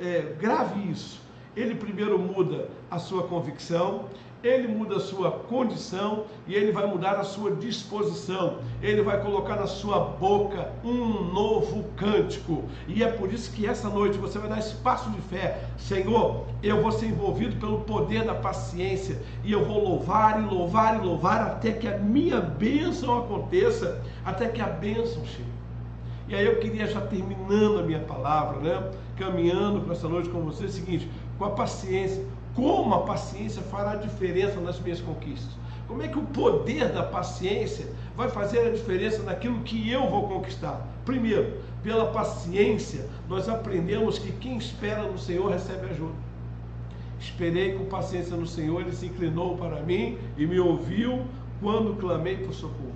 é, 0.00 0.34
grave 0.38 0.88
isso. 0.90 1.27
Ele 1.56 1.74
primeiro 1.74 2.18
muda 2.18 2.68
a 2.90 2.98
sua 2.98 3.24
convicção, 3.24 4.04
ele 4.42 4.68
muda 4.68 4.96
a 4.96 5.00
sua 5.00 5.32
condição 5.32 6.24
e 6.46 6.54
ele 6.54 6.70
vai 6.70 6.86
mudar 6.86 7.18
a 7.18 7.24
sua 7.24 7.50
disposição. 7.50 8.58
Ele 8.80 9.02
vai 9.02 9.20
colocar 9.20 9.56
na 9.56 9.66
sua 9.66 9.98
boca 9.98 10.70
um 10.84 11.24
novo 11.32 11.84
cântico. 11.96 12.62
E 12.86 13.02
é 13.02 13.10
por 13.10 13.32
isso 13.32 13.52
que 13.52 13.66
essa 13.66 13.88
noite 13.88 14.16
você 14.16 14.38
vai 14.38 14.48
dar 14.48 14.60
espaço 14.60 15.10
de 15.10 15.20
fé. 15.22 15.64
Senhor, 15.76 16.44
eu 16.62 16.80
vou 16.80 16.92
ser 16.92 17.06
envolvido 17.06 17.56
pelo 17.56 17.80
poder 17.80 18.24
da 18.24 18.34
paciência 18.34 19.20
e 19.42 19.50
eu 19.50 19.64
vou 19.64 19.82
louvar 19.82 20.40
e 20.40 20.46
louvar 20.46 20.96
e 20.96 21.04
louvar 21.04 21.40
até 21.40 21.72
que 21.72 21.88
a 21.88 21.98
minha 21.98 22.40
bênção 22.40 23.18
aconteça, 23.18 24.00
até 24.24 24.46
que 24.46 24.60
a 24.60 24.68
bênção 24.68 25.24
chegue. 25.26 25.58
E 26.28 26.34
aí 26.34 26.44
eu 26.44 26.56
queria 26.56 26.86
já 26.86 27.00
terminando 27.00 27.80
a 27.80 27.82
minha 27.82 28.00
palavra, 28.00 28.60
né? 28.60 28.90
Caminhando 29.16 29.80
para 29.80 29.94
essa 29.94 30.06
noite 30.06 30.28
com 30.28 30.42
você, 30.42 30.64
é 30.64 30.66
o 30.66 30.70
seguinte, 30.70 31.08
com 31.38 31.44
a 31.44 31.50
paciência, 31.50 32.24
como 32.54 32.92
a 32.94 33.02
paciência 33.02 33.62
fará 33.62 33.94
diferença 33.94 34.60
nas 34.60 34.80
minhas 34.80 35.00
conquistas. 35.00 35.56
Como 35.86 36.02
é 36.02 36.08
que 36.08 36.18
o 36.18 36.22
poder 36.22 36.92
da 36.92 37.02
paciência 37.02 37.86
vai 38.14 38.28
fazer 38.28 38.66
a 38.66 38.70
diferença 38.70 39.22
naquilo 39.22 39.60
que 39.60 39.90
eu 39.90 40.10
vou 40.10 40.28
conquistar? 40.28 40.86
Primeiro, 41.04 41.58
pela 41.82 42.06
paciência, 42.06 43.08
nós 43.28 43.48
aprendemos 43.48 44.18
que 44.18 44.32
quem 44.32 44.58
espera 44.58 45.04
no 45.04 45.18
Senhor 45.18 45.50
recebe 45.50 45.86
ajuda. 45.86 46.12
Esperei 47.18 47.74
com 47.74 47.86
paciência 47.86 48.36
no 48.36 48.46
Senhor, 48.46 48.80
ele 48.80 48.92
se 48.92 49.06
inclinou 49.06 49.56
para 49.56 49.80
mim 49.82 50.18
e 50.36 50.46
me 50.46 50.60
ouviu 50.60 51.24
quando 51.60 51.98
clamei 51.98 52.36
por 52.36 52.52
socorro. 52.52 52.92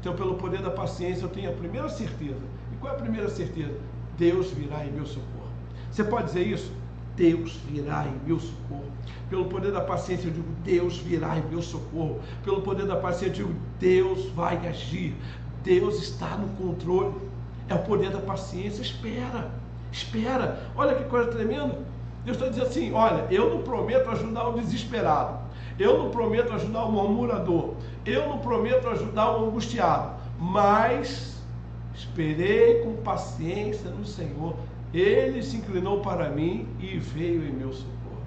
Então, 0.00 0.14
pelo 0.16 0.34
poder 0.34 0.62
da 0.62 0.70
paciência, 0.70 1.24
eu 1.24 1.28
tenho 1.28 1.50
a 1.50 1.52
primeira 1.52 1.88
certeza. 1.88 2.40
E 2.72 2.76
qual 2.76 2.94
é 2.94 2.96
a 2.96 3.00
primeira 3.00 3.28
certeza? 3.28 3.78
Deus 4.18 4.50
virá 4.50 4.84
em 4.84 4.90
meu 4.90 5.06
socorro. 5.06 5.48
Você 5.90 6.02
pode 6.02 6.26
dizer 6.26 6.46
isso? 6.46 6.72
Deus 7.20 7.52
virá 7.68 8.06
em 8.06 8.26
meu 8.26 8.40
socorro. 8.40 8.90
Pelo 9.28 9.44
poder 9.44 9.70
da 9.72 9.82
paciência, 9.82 10.28
eu 10.28 10.32
digo: 10.32 10.48
Deus 10.64 10.96
virá 10.96 11.36
em 11.36 11.42
meu 11.50 11.60
socorro. 11.60 12.18
Pelo 12.42 12.62
poder 12.62 12.86
da 12.86 12.96
paciência, 12.96 13.42
eu 13.42 13.48
digo: 13.48 13.60
Deus 13.78 14.30
vai 14.30 14.56
agir. 14.66 15.14
Deus 15.62 16.02
está 16.02 16.38
no 16.38 16.48
controle. 16.56 17.14
É 17.68 17.74
o 17.74 17.80
poder 17.80 18.10
da 18.10 18.20
paciência. 18.20 18.80
Espera, 18.80 19.50
espera. 19.92 20.70
Olha 20.74 20.94
que 20.94 21.04
coisa 21.04 21.30
tremenda. 21.30 21.78
Deus 22.24 22.38
está 22.38 22.48
dizendo 22.48 22.66
assim: 22.66 22.92
Olha, 22.94 23.26
eu 23.30 23.50
não 23.50 23.62
prometo 23.62 24.08
ajudar 24.08 24.48
o 24.48 24.54
desesperado. 24.54 25.40
Eu 25.78 25.98
não 25.98 26.10
prometo 26.10 26.54
ajudar 26.54 26.84
o 26.84 26.92
murmurador. 26.92 27.74
Eu 28.06 28.30
não 28.30 28.38
prometo 28.38 28.88
ajudar 28.88 29.36
o 29.36 29.46
angustiado. 29.46 30.14
Mas 30.38 31.38
esperei 31.94 32.80
com 32.80 32.96
paciência 33.02 33.90
no 33.90 34.06
Senhor 34.06 34.54
ele 34.92 35.42
se 35.42 35.56
inclinou 35.56 36.00
para 36.00 36.30
mim 36.30 36.66
e 36.80 36.98
veio 36.98 37.46
em 37.46 37.52
meu 37.52 37.72
socorro. 37.72 38.22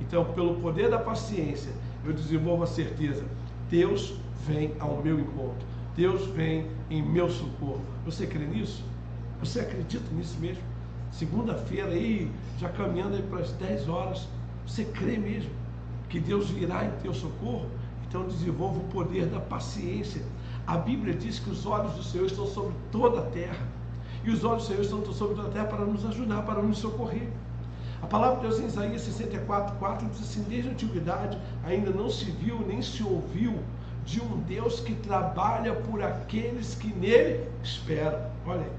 Então, 0.00 0.24
pelo 0.32 0.56
poder 0.56 0.90
da 0.90 0.98
paciência, 0.98 1.72
eu 2.04 2.12
desenvolvo 2.12 2.64
a 2.64 2.66
certeza: 2.66 3.24
Deus 3.70 4.14
vem 4.46 4.74
ao 4.80 5.00
meu 5.02 5.20
encontro. 5.20 5.66
Deus 5.94 6.26
vem 6.28 6.66
em 6.90 7.02
meu 7.02 7.30
socorro. 7.30 7.82
Você 8.04 8.26
crê 8.26 8.44
nisso? 8.44 8.84
Você 9.40 9.60
acredita 9.60 10.04
nisso 10.12 10.38
mesmo? 10.40 10.62
Segunda-feira 11.10 11.90
aí, 11.90 12.30
já 12.58 12.68
caminhando 12.70 13.16
aí 13.16 13.22
para 13.22 13.40
as 13.40 13.52
10 13.52 13.88
horas, 13.88 14.26
você 14.66 14.84
crê 14.84 15.18
mesmo 15.18 15.50
que 16.08 16.18
Deus 16.18 16.50
virá 16.50 16.84
em 16.84 16.90
teu 17.02 17.12
socorro? 17.12 17.66
Então 18.08 18.26
desenvolva 18.26 18.78
o 18.78 18.84
poder 18.84 19.26
da 19.26 19.40
paciência. 19.40 20.22
A 20.66 20.76
Bíblia 20.76 21.14
diz 21.14 21.38
que 21.38 21.50
os 21.50 21.66
olhos 21.66 21.92
do 21.94 22.02
Senhor 22.02 22.26
estão 22.26 22.46
sobre 22.46 22.74
toda 22.90 23.20
a 23.20 23.24
terra 23.26 23.66
e 24.24 24.30
os 24.30 24.44
olhos 24.44 24.64
do 24.64 24.68
Senhor 24.68 24.82
estão 24.82 25.12
sobre 25.12 25.40
a 25.40 25.44
terra 25.44 25.66
para 25.66 25.84
nos 25.84 26.04
ajudar, 26.06 26.42
para 26.42 26.62
nos 26.62 26.78
socorrer. 26.78 27.28
A 28.02 28.06
palavra 28.06 28.36
de 28.36 28.48
Deus 28.48 28.60
em 28.60 28.66
Isaías 28.66 29.02
64, 29.02 29.76
4 29.76 30.08
diz 30.08 30.20
assim: 30.20 30.42
Desde 30.48 30.68
a 30.68 30.72
antiguidade 30.72 31.38
ainda 31.64 31.90
não 31.90 32.10
se 32.10 32.24
viu 32.24 32.58
nem 32.66 32.82
se 32.82 33.02
ouviu 33.02 33.58
de 34.04 34.20
um 34.20 34.40
Deus 34.40 34.80
que 34.80 34.94
trabalha 34.94 35.74
por 35.74 36.02
aqueles 36.02 36.74
que 36.74 36.92
nele 36.92 37.48
esperam. 37.62 38.20
Olha 38.46 38.62
aí. 38.62 38.72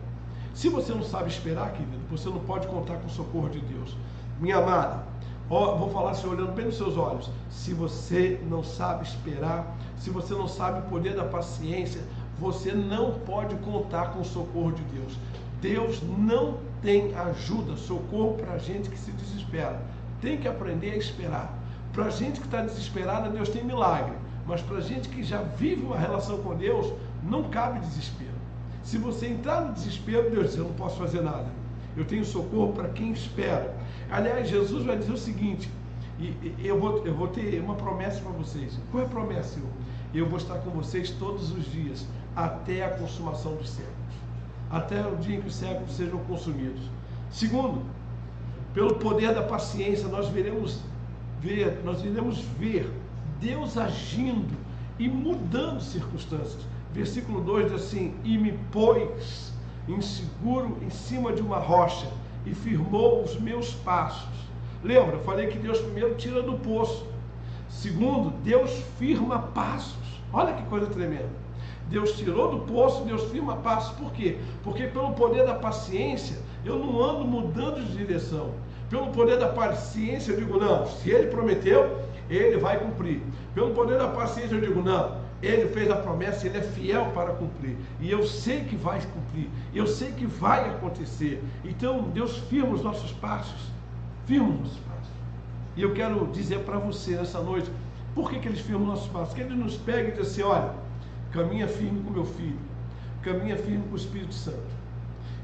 Se 0.54 0.70
você 0.70 0.94
não 0.94 1.04
sabe 1.04 1.30
esperar, 1.30 1.72
querido, 1.72 1.98
você 2.12 2.30
não 2.30 2.40
pode 2.40 2.68
contar 2.68 2.98
com 2.98 3.08
o 3.08 3.10
socorro 3.10 3.50
de 3.50 3.60
Deus. 3.60 3.98
Minha 4.40 4.58
amada, 4.58 5.04
ó, 5.50 5.76
vou 5.78 5.90
falar 5.90 6.12
assim, 6.12 6.28
olhando 6.28 6.52
bem 6.52 6.66
nos 6.66 6.78
seus 6.78 6.98
olhos. 6.98 7.30
Se 7.50 7.74
você 7.74 8.40
não 8.48 8.64
sabe 8.64 9.04
esperar, 9.04 9.76
se 9.98 10.10
você 10.10 10.34
não 10.34 10.48
sabe 10.48 10.80
o 10.80 10.90
poder 10.90 11.16
da 11.16 11.24
paciência, 11.24 12.02
você 12.44 12.74
não 12.74 13.20
pode 13.20 13.56
contar 13.56 14.12
com 14.12 14.20
o 14.20 14.26
socorro 14.26 14.74
de 14.74 14.84
Deus. 14.84 15.18
Deus 15.62 16.02
não 16.18 16.58
tem 16.82 17.16
ajuda, 17.16 17.78
socorro 17.78 18.34
para 18.34 18.58
gente 18.58 18.90
que 18.90 18.98
se 18.98 19.12
desespera. 19.12 19.82
Tem 20.22 20.38
que 20.38 20.48
aprender 20.48 20.92
a 20.92 20.98
esperar. 20.98 21.58
Para 21.94 22.10
gente 22.10 22.42
que 22.42 22.46
está 22.46 22.62
desesperada, 22.62 23.30
Deus 23.30 23.48
tem 23.48 23.64
milagre. 23.64 24.18
Mas 24.46 24.62
para 24.62 24.82
gente 24.82 25.08
que 25.08 25.24
já 25.24 25.42
vive 25.42 25.86
uma 25.86 25.98
relação 25.98 26.38
com 26.40 26.54
Deus, 26.54 26.94
não 27.24 27.44
cabe 27.44 27.80
desespero. 27.80 28.34
Se 28.84 28.98
você 28.98 29.28
entrar 29.28 29.62
no 29.62 29.74
desespero, 29.74 30.30
Deus 30.30 30.48
diz: 30.48 30.58
Eu 30.58 30.66
não 30.66 30.74
posso 30.74 30.98
fazer 30.98 31.22
nada. 31.22 31.48
Eu 31.96 32.04
tenho 32.04 32.26
socorro 32.26 32.74
para 32.74 32.90
quem 32.90 33.14
espera. 33.14 33.74
Aliás, 34.12 34.50
Jesus 34.50 34.84
vai 34.84 34.98
dizer 34.98 35.14
o 35.14 35.18
seguinte: 35.18 35.70
e, 36.20 36.56
eu, 36.64 36.80
vou, 36.80 37.06
eu 37.06 37.14
vou 37.14 37.30
ter 37.30 37.62
uma 37.62 37.76
promessa 37.76 38.20
para 38.20 38.32
vocês. 38.32 38.78
Qual 38.92 39.02
é 39.02 39.06
a 39.06 39.10
promessa, 39.10 39.56
Senhor? 39.56 39.70
Eu 40.14 40.28
vou 40.28 40.38
estar 40.38 40.60
com 40.60 40.70
vocês 40.70 41.10
todos 41.10 41.52
os 41.52 41.66
dias, 41.72 42.06
até 42.36 42.86
a 42.86 42.90
consumação 42.90 43.56
dos 43.56 43.70
séculos. 43.70 43.98
Até 44.70 45.06
o 45.06 45.16
dia 45.18 45.38
em 45.38 45.42
que 45.42 45.48
os 45.48 45.56
séculos 45.56 45.96
sejam 45.96 46.20
consumidos. 46.26 46.82
Segundo, 47.30 47.84
pelo 48.74 48.96
poder 48.96 49.34
da 49.34 49.44
paciência, 49.44 50.08
nós 50.08 50.28
veremos 50.30 50.80
ver, 51.40 51.82
nós 51.84 52.04
iremos 52.04 52.40
ver 52.58 52.92
Deus 53.40 53.78
agindo 53.78 54.56
e 54.98 55.08
mudando 55.08 55.82
circunstâncias. 55.82 56.66
Versículo 56.94 57.42
2 57.42 57.72
diz 57.72 57.82
assim: 57.84 58.16
E 58.24 58.38
me 58.38 58.54
pôs 58.72 59.52
inseguro 59.88 60.78
em 60.82 60.90
cima 60.90 61.34
de 61.34 61.42
uma 61.42 61.60
rocha 61.60 62.08
e 62.46 62.54
firmou 62.54 63.24
os 63.24 63.40
meus 63.40 63.74
passos. 63.74 64.30
Lembra, 64.84 65.18
falei 65.20 65.48
que 65.48 65.58
Deus 65.58 65.80
primeiro 65.80 66.16
tira 66.16 66.42
do 66.42 66.54
poço. 66.54 67.06
Segundo, 67.70 68.32
Deus 68.44 68.72
firma 68.98 69.40
passos. 69.40 70.22
Olha 70.32 70.54
que 70.54 70.64
coisa 70.64 70.88
tremenda. 70.88 71.30
Deus 71.90 72.14
tirou 72.14 72.52
do 72.52 72.60
poço, 72.60 73.04
Deus 73.04 73.24
firma 73.32 73.58
passos. 73.58 73.96
Por 73.98 74.12
quê? 74.12 74.38
Porque 74.64 74.88
pelo 74.88 75.14
poder 75.14 75.46
da 75.46 75.56
paciência, 75.56 76.38
eu 76.66 76.80
não 76.80 77.02
ando 77.04 77.26
mudando 77.26 77.86
de 77.86 77.98
direção. 77.98 78.52
Pelo 78.90 79.08
poder 79.08 79.38
da 79.38 79.50
paciência, 79.50 80.32
eu 80.32 80.38
digo, 80.38 80.60
não, 80.60 80.86
se 80.86 81.10
ele 81.10 81.28
prometeu, 81.28 82.00
ele 82.30 82.58
vai 82.58 82.80
cumprir. 82.80 83.22
Pelo 83.54 83.72
poder 83.72 83.98
da 83.98 84.08
paciência, 84.08 84.56
eu 84.56 84.62
digo, 84.62 84.82
não, 84.82 85.18
ele 85.42 85.68
fez 85.70 85.92
a 85.92 85.96
promessa, 85.96 86.48
ele 86.48 86.58
é 86.58 86.62
fiel 86.62 87.12
para 87.14 87.34
cumprir. 87.34 87.76
E 88.00 88.10
eu 88.10 88.26
sei 88.26 88.62
que 88.64 88.76
vai 88.76 89.02
cumprir. 89.02 89.50
Eu 89.74 89.86
sei 89.86 90.12
que 90.12 90.26
vai 90.26 90.70
acontecer. 90.70 91.44
Então, 91.66 92.04
Deus 92.14 92.38
firma 92.38 92.74
os 92.74 92.82
nossos 92.82 93.12
passos. 93.12 93.72
Firma 94.26 94.50
os 94.50 94.60
nossos 94.60 94.78
passos. 94.78 95.12
E 95.76 95.82
eu 95.82 95.94
quero 95.94 96.28
dizer 96.28 96.60
para 96.60 96.78
você 96.78 97.16
nessa 97.16 97.42
noite, 97.42 97.70
por 98.16 98.30
que, 98.30 98.40
que 98.40 98.48
eles 98.48 98.60
firmam 98.60 98.84
os 98.84 98.90
nossos 98.90 99.08
passos? 99.08 99.34
Que 99.34 99.42
ele 99.42 99.56
nos 99.56 99.76
pega 99.76 100.10
e 100.10 100.12
diz 100.12 100.32
assim, 100.32 100.44
olha, 100.44 100.72
caminha 101.34 101.68
firme 101.68 102.02
com 102.04 102.12
meu 102.12 102.26
filho. 102.26 102.60
Caminha 103.24 103.58
firme 103.58 103.84
com 103.88 103.94
o 103.94 103.98
Espírito 103.98 104.34
Santo. 104.34 104.84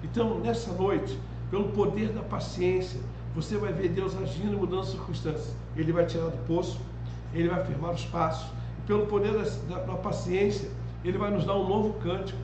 Então, 0.04 0.40
nessa 0.40 0.72
noite, 0.74 1.20
pelo 1.50 1.70
poder 1.70 2.10
da 2.10 2.22
paciência, 2.22 3.00
você 3.36 3.58
vai 3.58 3.74
ver 3.74 3.90
Deus 3.90 4.16
agindo 4.16 4.54
e 4.54 4.56
mudando 4.56 4.82
as 4.82 4.90
circunstâncias. 4.90 5.54
Ele 5.76 5.92
vai 5.92 6.06
tirar 6.06 6.28
do 6.28 6.46
poço, 6.46 6.80
ele 7.34 7.50
vai 7.50 7.66
firmar 7.66 7.92
os 7.92 8.06
passos. 8.06 8.50
E 8.78 8.88
pelo 8.88 9.08
poder 9.08 9.34
da, 9.34 9.44
da, 9.76 9.84
da 9.84 9.94
paciência, 9.96 10.70
ele 11.04 11.18
vai 11.18 11.32
nos 11.32 11.46
dar 11.46 11.56
um 11.56 11.68
novo 11.68 11.94
cântico. 12.02 12.40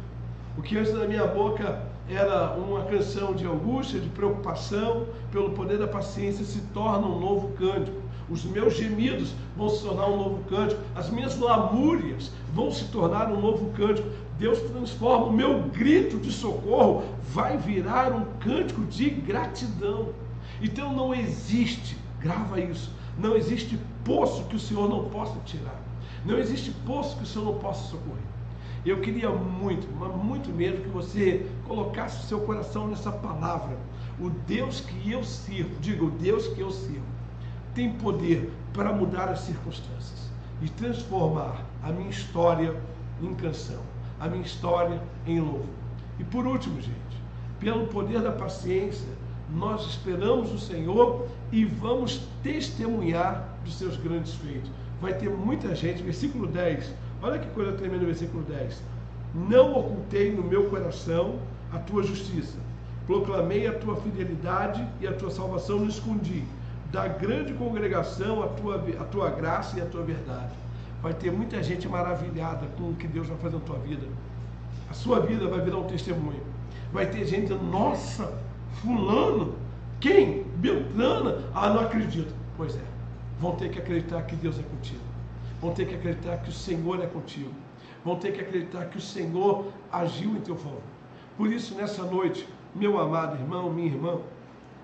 O 0.58 0.62
que 0.62 0.78
antes 0.78 0.94
da 0.94 1.08
minha 1.08 1.28
boca 1.28 1.84
era 2.08 2.52
uma 2.54 2.84
canção 2.84 3.34
de 3.34 3.46
angústia, 3.46 4.00
de 4.00 4.10
preocupação, 4.10 5.08
pelo 5.32 5.52
poder 5.52 5.80
da 5.80 5.88
paciência 5.88 6.46
se 6.46 6.60
torna 6.74 7.08
um 7.08 7.20
novo 7.20 7.50
cântico. 7.54 7.98
Os 8.30 8.44
meus 8.44 8.76
gemidos 8.76 9.34
vão 9.56 9.70
se 9.70 9.84
tornar 9.84 10.08
um 10.08 10.18
novo 10.18 10.44
cântico, 10.50 10.82
as 10.96 11.10
minhas 11.10 11.38
lamúrias 11.38 12.32
vão 12.54 12.72
se 12.72 12.86
tornar 12.86 13.32
um 13.32 13.42
novo 13.42 13.72
cântico. 13.72 14.08
Deus 14.38 14.60
transforma 14.62 15.28
o 15.28 15.34
meu 15.34 15.64
grito 15.64 16.18
de 16.18 16.32
socorro, 16.32 17.04
vai 17.32 17.58
virar 17.58 18.12
um 18.12 18.26
cântico 18.40 18.82
de 18.86 19.10
gratidão. 19.10 20.10
Então 20.62 20.94
não 20.94 21.14
existe, 21.14 21.98
grava 22.20 22.60
isso, 22.60 22.92
não 23.18 23.36
existe 23.36 23.80
poço 24.04 24.44
que 24.46 24.56
o 24.56 24.60
Senhor 24.60 24.88
não 24.90 25.06
possa 25.06 25.40
tirar. 25.46 25.82
Não 26.26 26.38
existe 26.38 26.72
poço 26.86 27.18
que 27.18 27.24
o 27.24 27.28
Senhor 27.28 27.46
não 27.46 27.60
possa 27.60 27.90
socorrer. 27.90 28.35
Eu 28.86 29.02
queria 29.02 29.32
muito, 29.32 29.88
mas 30.00 30.16
muito 30.16 30.50
mesmo 30.52 30.84
que 30.84 30.90
você 30.90 31.48
colocasse 31.68 32.24
o 32.24 32.28
seu 32.28 32.42
coração 32.42 32.88
nessa 32.88 33.12
palavra. 33.12 33.76
O 34.20 34.30
Deus 34.30 34.80
que 34.80 35.12
eu 35.12 35.24
sirvo, 35.24 35.76
diga, 35.82 36.06
o 36.06 36.12
Deus 36.12 36.48
que 36.50 36.62
eu 36.62 36.70
sirvo, 36.70 37.06
tem 37.74 37.94
poder 37.94 38.54
para 38.74 38.94
mudar 38.94 39.28
as 39.28 39.40
circunstâncias 39.40 40.30
e 40.62 40.70
transformar 40.70 41.66
a 41.82 41.92
minha 41.92 42.10
história 42.10 42.76
em 43.22 43.34
canção, 43.34 43.82
a 44.20 44.28
minha 44.28 44.44
história 44.44 45.02
em 45.26 45.40
louvor. 45.40 45.66
E 46.20 46.24
por 46.24 46.46
último, 46.46 46.80
gente, 46.80 46.96
pelo 47.60 47.88
poder 47.88 48.22
da 48.22 48.32
paciência, 48.32 49.10
nós 49.50 49.86
esperamos 49.88 50.54
o 50.54 50.60
Senhor 50.60 51.28
e 51.52 51.66
vamos 51.66 52.28
testemunhar 52.44 53.58
dos 53.64 53.78
seus 53.78 53.98
grandes 53.98 54.36
feitos. 54.36 54.70
Vai 55.02 55.14
ter 55.14 55.30
muita 55.30 55.76
gente, 55.76 56.04
versículo 56.04 56.48
10, 56.48 56.94
olha 57.26 57.40
que 57.40 57.50
coisa 57.50 57.72
tremenda 57.74 58.02
no 58.02 58.06
versículo 58.06 58.44
10. 58.44 58.82
Não 59.34 59.74
ocultei 59.78 60.32
no 60.32 60.44
meu 60.44 60.70
coração 60.70 61.40
a 61.74 61.80
tua 61.80 62.04
justiça, 62.04 62.58
proclamei 63.08 63.68
a 63.68 63.74
tua 63.74 63.96
fidelidade 63.98 64.88
e 65.02 65.08
a 65.08 65.14
tua 65.14 65.32
salvação 65.32 65.80
não 65.80 65.88
escondi. 65.88 66.44
Da 66.92 67.08
grande 67.08 67.52
congregação 67.54 68.44
a 68.44 68.48
tua, 68.48 68.76
a 69.00 69.04
tua 69.06 69.30
graça 69.32 69.78
e 69.78 69.82
a 69.82 69.86
tua 69.86 70.04
verdade. 70.04 70.54
Vai 71.02 71.14
ter 71.14 71.32
muita 71.32 71.62
gente 71.62 71.88
maravilhada 71.88 72.68
com 72.78 72.92
o 72.92 72.96
que 72.96 73.08
Deus 73.08 73.28
vai 73.28 73.38
fazer 73.38 73.56
na 73.56 73.62
tua 73.64 73.80
vida. 73.80 74.08
A 74.90 74.94
sua 74.94 75.20
vida 75.20 75.48
vai 75.48 75.60
virar 75.60 75.78
um 75.78 75.88
testemunho. 75.88 76.42
Vai 76.94 77.08
ter 77.08 77.26
gente, 77.26 77.54
nossa, 77.54 78.32
fulano, 78.82 79.56
quem? 80.00 80.44
Beltrana? 80.58 81.44
Ah, 81.54 81.70
não 81.72 81.82
acredito. 81.82 82.34
Pois 82.56 82.76
é, 82.76 82.84
vão 83.40 83.56
ter 83.56 83.70
que 83.70 83.80
acreditar 83.80 84.22
que 84.22 84.36
Deus 84.36 84.58
é 84.60 84.64
contigo. 84.64 85.05
Vão 85.66 85.74
ter 85.74 85.88
que 85.88 85.96
acreditar 85.96 86.38
que 86.38 86.50
o 86.50 86.54
Senhor 86.54 87.04
é 87.04 87.08
contigo. 87.08 87.52
Vão 88.04 88.20
ter 88.20 88.34
que 88.34 88.40
acreditar 88.40 88.86
que 88.86 89.00
o 89.00 89.02
Senhor 89.02 89.74
agiu 89.92 90.36
em 90.36 90.42
teu 90.42 90.56
favor. 90.56 90.84
Por 91.36 91.52
isso, 91.52 91.74
nessa 91.74 92.04
noite, 92.04 92.48
meu 92.76 93.00
amado 93.00 93.36
irmão, 93.36 93.74
minha 93.74 93.88
irmã, 93.88 94.20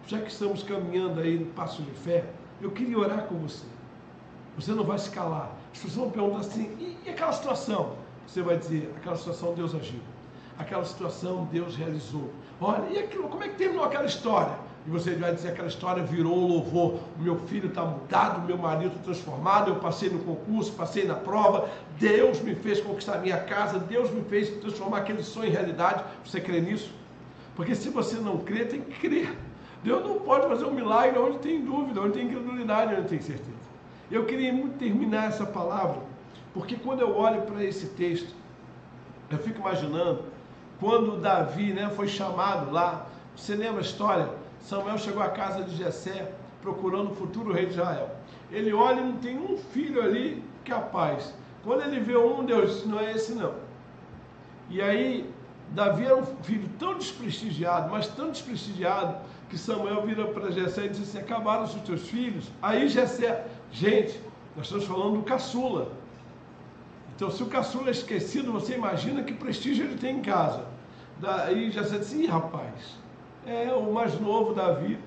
já 0.07 0.19
que 0.19 0.31
estamos 0.31 0.63
caminhando 0.63 1.21
aí 1.21 1.37
no 1.37 1.45
passo 1.53 1.83
de 1.83 1.91
fé, 1.91 2.25
eu 2.59 2.71
queria 2.71 2.97
orar 2.97 3.27
com 3.27 3.35
você. 3.35 3.63
Você 4.55 4.71
não 4.71 4.83
vai 4.83 4.97
se 4.97 5.11
calar. 5.11 5.55
As 5.71 5.81
pessoas 5.81 5.93
vão 5.93 6.09
perguntar 6.09 6.39
assim, 6.39 6.97
e, 7.05 7.09
aquela 7.11 7.31
situação? 7.31 7.95
Você 8.25 8.41
vai 8.41 8.57
dizer, 8.57 8.91
aquela 8.97 9.15
situação 9.15 9.53
Deus 9.53 9.75
agiu. 9.75 9.99
Aquela 10.57 10.83
situação 10.83 11.47
Deus 11.51 11.75
realizou. 11.75 12.31
Olha, 12.59 12.89
e 12.89 12.97
aquilo, 12.97 13.29
como 13.29 13.43
é 13.43 13.49
que 13.49 13.55
terminou 13.55 13.85
aquela 13.85 14.05
história? 14.05 14.57
E 14.85 14.89
você 14.89 15.13
vai 15.15 15.33
dizer 15.33 15.49
aquela 15.49 15.67
história 15.67 16.03
virou 16.03 16.35
um 16.35 16.47
louvor. 16.47 16.99
Meu 17.19 17.37
filho 17.47 17.69
está 17.69 17.83
mudado, 17.83 18.45
meu 18.47 18.57
marido 18.57 18.97
transformado, 19.03 19.69
eu 19.69 19.75
passei 19.75 20.09
no 20.09 20.19
concurso, 20.19 20.71
passei 20.73 21.05
na 21.05 21.13
prova, 21.13 21.69
Deus 21.99 22.41
me 22.41 22.55
fez 22.55 22.81
conquistar 22.81 23.19
minha 23.19 23.37
casa, 23.37 23.77
Deus 23.77 24.09
me 24.09 24.23
fez 24.23 24.49
transformar 24.57 24.99
aquele 24.99 25.23
sonho 25.23 25.49
em 25.49 25.51
realidade. 25.51 26.03
Você 26.25 26.41
crê 26.41 26.59
nisso? 26.59 26.91
Porque 27.55 27.75
se 27.75 27.89
você 27.89 28.15
não 28.15 28.39
crê, 28.39 28.65
tem 28.65 28.81
que 28.81 28.99
crer. 28.99 29.35
Deus 29.83 30.03
não 30.03 30.19
pode 30.19 30.47
fazer 30.47 30.65
um 30.65 30.73
milagre 30.73 31.19
onde 31.19 31.39
tem 31.39 31.61
dúvida, 31.63 32.01
onde 32.01 32.13
tem 32.13 32.25
incredulidade, 32.25 32.95
onde 32.95 33.07
tem 33.07 33.21
certeza. 33.21 33.51
Eu 34.09 34.25
queria 34.25 34.51
muito 34.51 34.77
terminar 34.77 35.27
essa 35.27 35.45
palavra, 35.45 36.01
porque 36.53 36.75
quando 36.75 37.01
eu 37.01 37.15
olho 37.15 37.43
para 37.43 37.63
esse 37.63 37.87
texto, 37.87 38.33
eu 39.29 39.37
fico 39.37 39.59
imaginando 39.59 40.23
quando 40.79 41.17
Davi 41.17 41.71
né, 41.71 41.89
foi 41.95 42.07
chamado 42.07 42.71
lá, 42.71 43.05
você 43.35 43.55
lembra 43.55 43.77
a 43.77 43.81
história? 43.81 44.40
Samuel 44.61 44.97
chegou 44.97 45.21
à 45.21 45.29
casa 45.29 45.63
de 45.63 45.75
Jessé 45.75 46.31
procurando 46.61 47.11
o 47.11 47.15
futuro 47.15 47.51
rei 47.51 47.65
de 47.65 47.71
Israel. 47.71 48.09
Ele 48.51 48.71
olha 48.73 49.01
e 49.01 49.03
não 49.03 49.17
tem 49.17 49.37
um 49.37 49.57
filho 49.57 50.01
ali 50.01 50.43
capaz. 50.63 51.33
Quando 51.63 51.83
ele 51.83 51.99
vê 51.99 52.17
um, 52.17 52.43
Deus 52.43 52.75
disse, 52.75 52.87
não 52.87 52.99
é 52.99 53.11
esse 53.11 53.33
não. 53.33 53.53
E 54.69 54.81
aí, 54.81 55.29
Davi 55.71 56.05
era 56.05 56.15
um 56.15 56.25
filho 56.25 56.69
tão 56.79 56.97
desprestigiado, 56.97 57.91
mas 57.91 58.07
tão 58.07 58.29
desprestigiado, 58.29 59.17
que 59.49 59.57
Samuel 59.57 60.05
vira 60.05 60.25
para 60.27 60.49
Jessé 60.49 60.85
e 60.85 60.89
diz 60.89 61.01
assim, 61.01 61.19
acabaram 61.19 61.63
os 61.63 61.73
teus 61.73 62.07
filhos? 62.07 62.49
Aí 62.61 62.87
Jessé, 62.87 63.45
gente, 63.71 64.19
nós 64.55 64.65
estamos 64.65 64.85
falando 64.85 65.17
do 65.17 65.23
caçula. 65.23 65.91
Então, 67.15 67.29
se 67.29 67.43
o 67.43 67.47
caçula 67.47 67.89
é 67.89 67.91
esquecido, 67.91 68.51
você 68.51 68.75
imagina 68.75 69.23
que 69.23 69.33
prestígio 69.33 69.85
ele 69.85 69.97
tem 69.97 70.17
em 70.17 70.21
casa. 70.21 70.65
Daí 71.19 71.71
se 71.71 71.99
disse, 71.99 72.23
Ih, 72.23 72.27
rapaz, 72.27 72.97
é 73.45 73.73
o 73.73 73.91
mais 73.91 74.19
novo 74.19 74.53
Davi. 74.53 74.97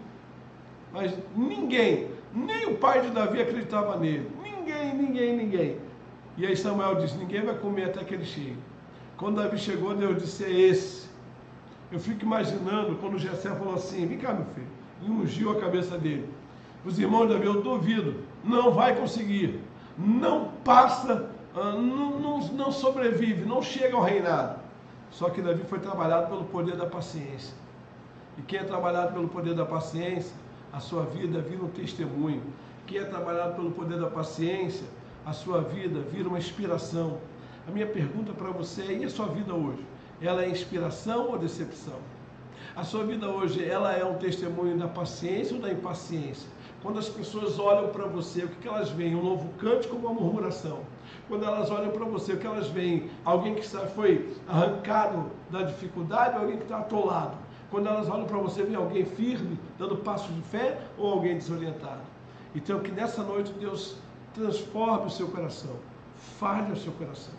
Mas 0.93 1.13
ninguém, 1.37 2.09
nem 2.33 2.67
o 2.67 2.77
pai 2.77 3.01
de 3.03 3.11
Davi 3.11 3.41
acreditava 3.41 3.97
nele. 3.97 4.31
Ninguém, 4.43 4.95
ninguém, 4.95 5.37
ninguém. 5.37 5.77
E 6.37 6.47
aí 6.47 6.57
Samuel 6.57 6.97
disse: 6.97 7.17
Ninguém 7.17 7.43
vai 7.43 7.55
comer 7.57 7.85
até 7.85 8.05
que 8.05 8.15
ele 8.15 8.25
chegue. 8.25 8.57
Quando 9.17 9.37
Davi 9.37 9.59
chegou, 9.59 9.95
Deus 9.95 10.23
disse: 10.23 10.45
É 10.45 10.51
esse. 10.51 11.09
Eu 11.93 12.01
fico 12.01 12.25
imaginando 12.25 12.97
quando 12.97 13.19
Jessé 13.19 13.51
falou 13.51 13.75
assim: 13.75 14.07
Vem 14.07 14.19
cá, 14.19 14.33
meu 14.33 14.47
filho. 14.47 14.67
E 15.03 15.11
ungiu 15.11 15.51
a 15.51 15.61
cabeça 15.61 15.99
dele. 15.99 16.29
Os 16.85 16.99
irmãos 16.99 17.27
de 17.27 17.35
Davi, 17.35 17.47
eu 17.47 17.63
duvido. 17.63 18.17
Não 18.43 18.73
vai 18.73 18.97
conseguir. 18.97 19.61
Não 19.97 20.49
passa, 20.65 21.31
ah, 21.55 21.73
não, 21.73 22.19
não, 22.19 22.39
não 22.49 22.73
sobrevive, 22.73 23.45
não 23.45 23.63
chega 23.63 23.97
ao 23.97 24.03
reinado. 24.03 24.59
Só 25.11 25.31
que 25.31 25.41
Davi 25.41 25.63
foi 25.65 25.79
trabalhado 25.79 26.27
pelo 26.27 26.45
poder 26.45 26.77
da 26.77 26.87
paciência. 26.87 27.55
E 28.39 28.43
quem 28.43 28.59
é 28.59 28.65
trabalhado 28.65 29.13
pelo 29.13 29.29
poder 29.29 29.55
da 29.55 29.65
paciência, 29.65 30.35
a 30.73 30.81
sua 30.81 31.05
vida 31.05 31.41
vira 31.41 31.63
um 31.63 31.69
testemunho. 31.69 32.43
Quem 32.87 32.99
é 32.99 33.05
trabalhado 33.05 33.55
pelo 33.55 33.71
poder 33.71 33.99
da 33.99 34.09
paciência, 34.09 34.87
a 35.25 35.33
sua 35.33 35.61
vida 35.61 36.01
vira 36.01 36.29
uma 36.29 36.39
inspiração. 36.39 37.19
A 37.67 37.71
minha 37.71 37.87
pergunta 37.87 38.33
para 38.33 38.51
você 38.51 38.83
é: 38.83 38.99
e 38.99 39.05
a 39.05 39.11
sua 39.11 39.27
vida 39.27 39.55
hoje? 39.55 39.85
Ela 40.21 40.45
é 40.45 40.49
inspiração 40.49 41.31
ou 41.31 41.39
decepção? 41.39 41.99
A 42.77 42.83
sua 42.83 43.05
vida 43.05 43.29
hoje, 43.29 43.65
ela 43.65 43.93
é 43.93 44.05
um 44.05 44.15
testemunho 44.15 44.77
da 44.77 44.89
paciência 44.89 45.55
ou 45.55 45.63
da 45.63 45.71
impaciência? 45.71 46.49
Quando 46.83 46.99
as 46.99 47.09
pessoas 47.09 47.59
olham 47.59 47.89
para 47.89 48.05
você, 48.07 48.45
o 48.45 48.49
que, 48.49 48.57
que 48.57 48.69
elas 48.69 48.91
veem? 48.91 49.15
Um 49.15 49.23
novo 49.23 49.49
cântico 49.59 49.95
ou 49.95 50.03
uma 50.03 50.13
murmuração? 50.13 50.81
Quando 51.29 51.45
elas 51.45 51.71
olham 51.71 51.91
para 51.93 52.05
você, 52.05 52.33
o 52.33 52.37
que 52.37 52.47
elas 52.47 52.69
veem? 52.69 53.11
Alguém 53.25 53.55
que 53.55 53.67
foi 53.95 54.37
arrancado 54.49 55.31
da 55.51 55.63
dificuldade 55.63 56.35
ou 56.35 56.43
alguém 56.43 56.59
que 56.59 56.65
está 56.65 56.79
atolado? 56.79 57.44
Quando 57.75 57.89
elas 57.89 58.09
olham 58.09 58.27
para 58.27 58.39
você, 58.39 58.63
vem 58.63 58.77
alguém 58.77 59.05
firme, 59.05 59.59
dando 59.77 59.97
passos 59.97 60.33
de 60.33 60.43
fé 60.43 60.79
ou 60.97 61.11
alguém 61.11 61.37
desorientado? 61.37 62.03
Então, 62.55 62.79
que 62.79 62.93
nessa 62.93 63.25
noite 63.25 63.53
Deus 63.55 63.97
transforme 64.33 65.07
o 65.07 65.11
seu 65.11 65.27
coração, 65.27 65.75
fale 66.39 66.71
o 66.71 66.77
seu 66.77 66.93
coração. 66.93 67.35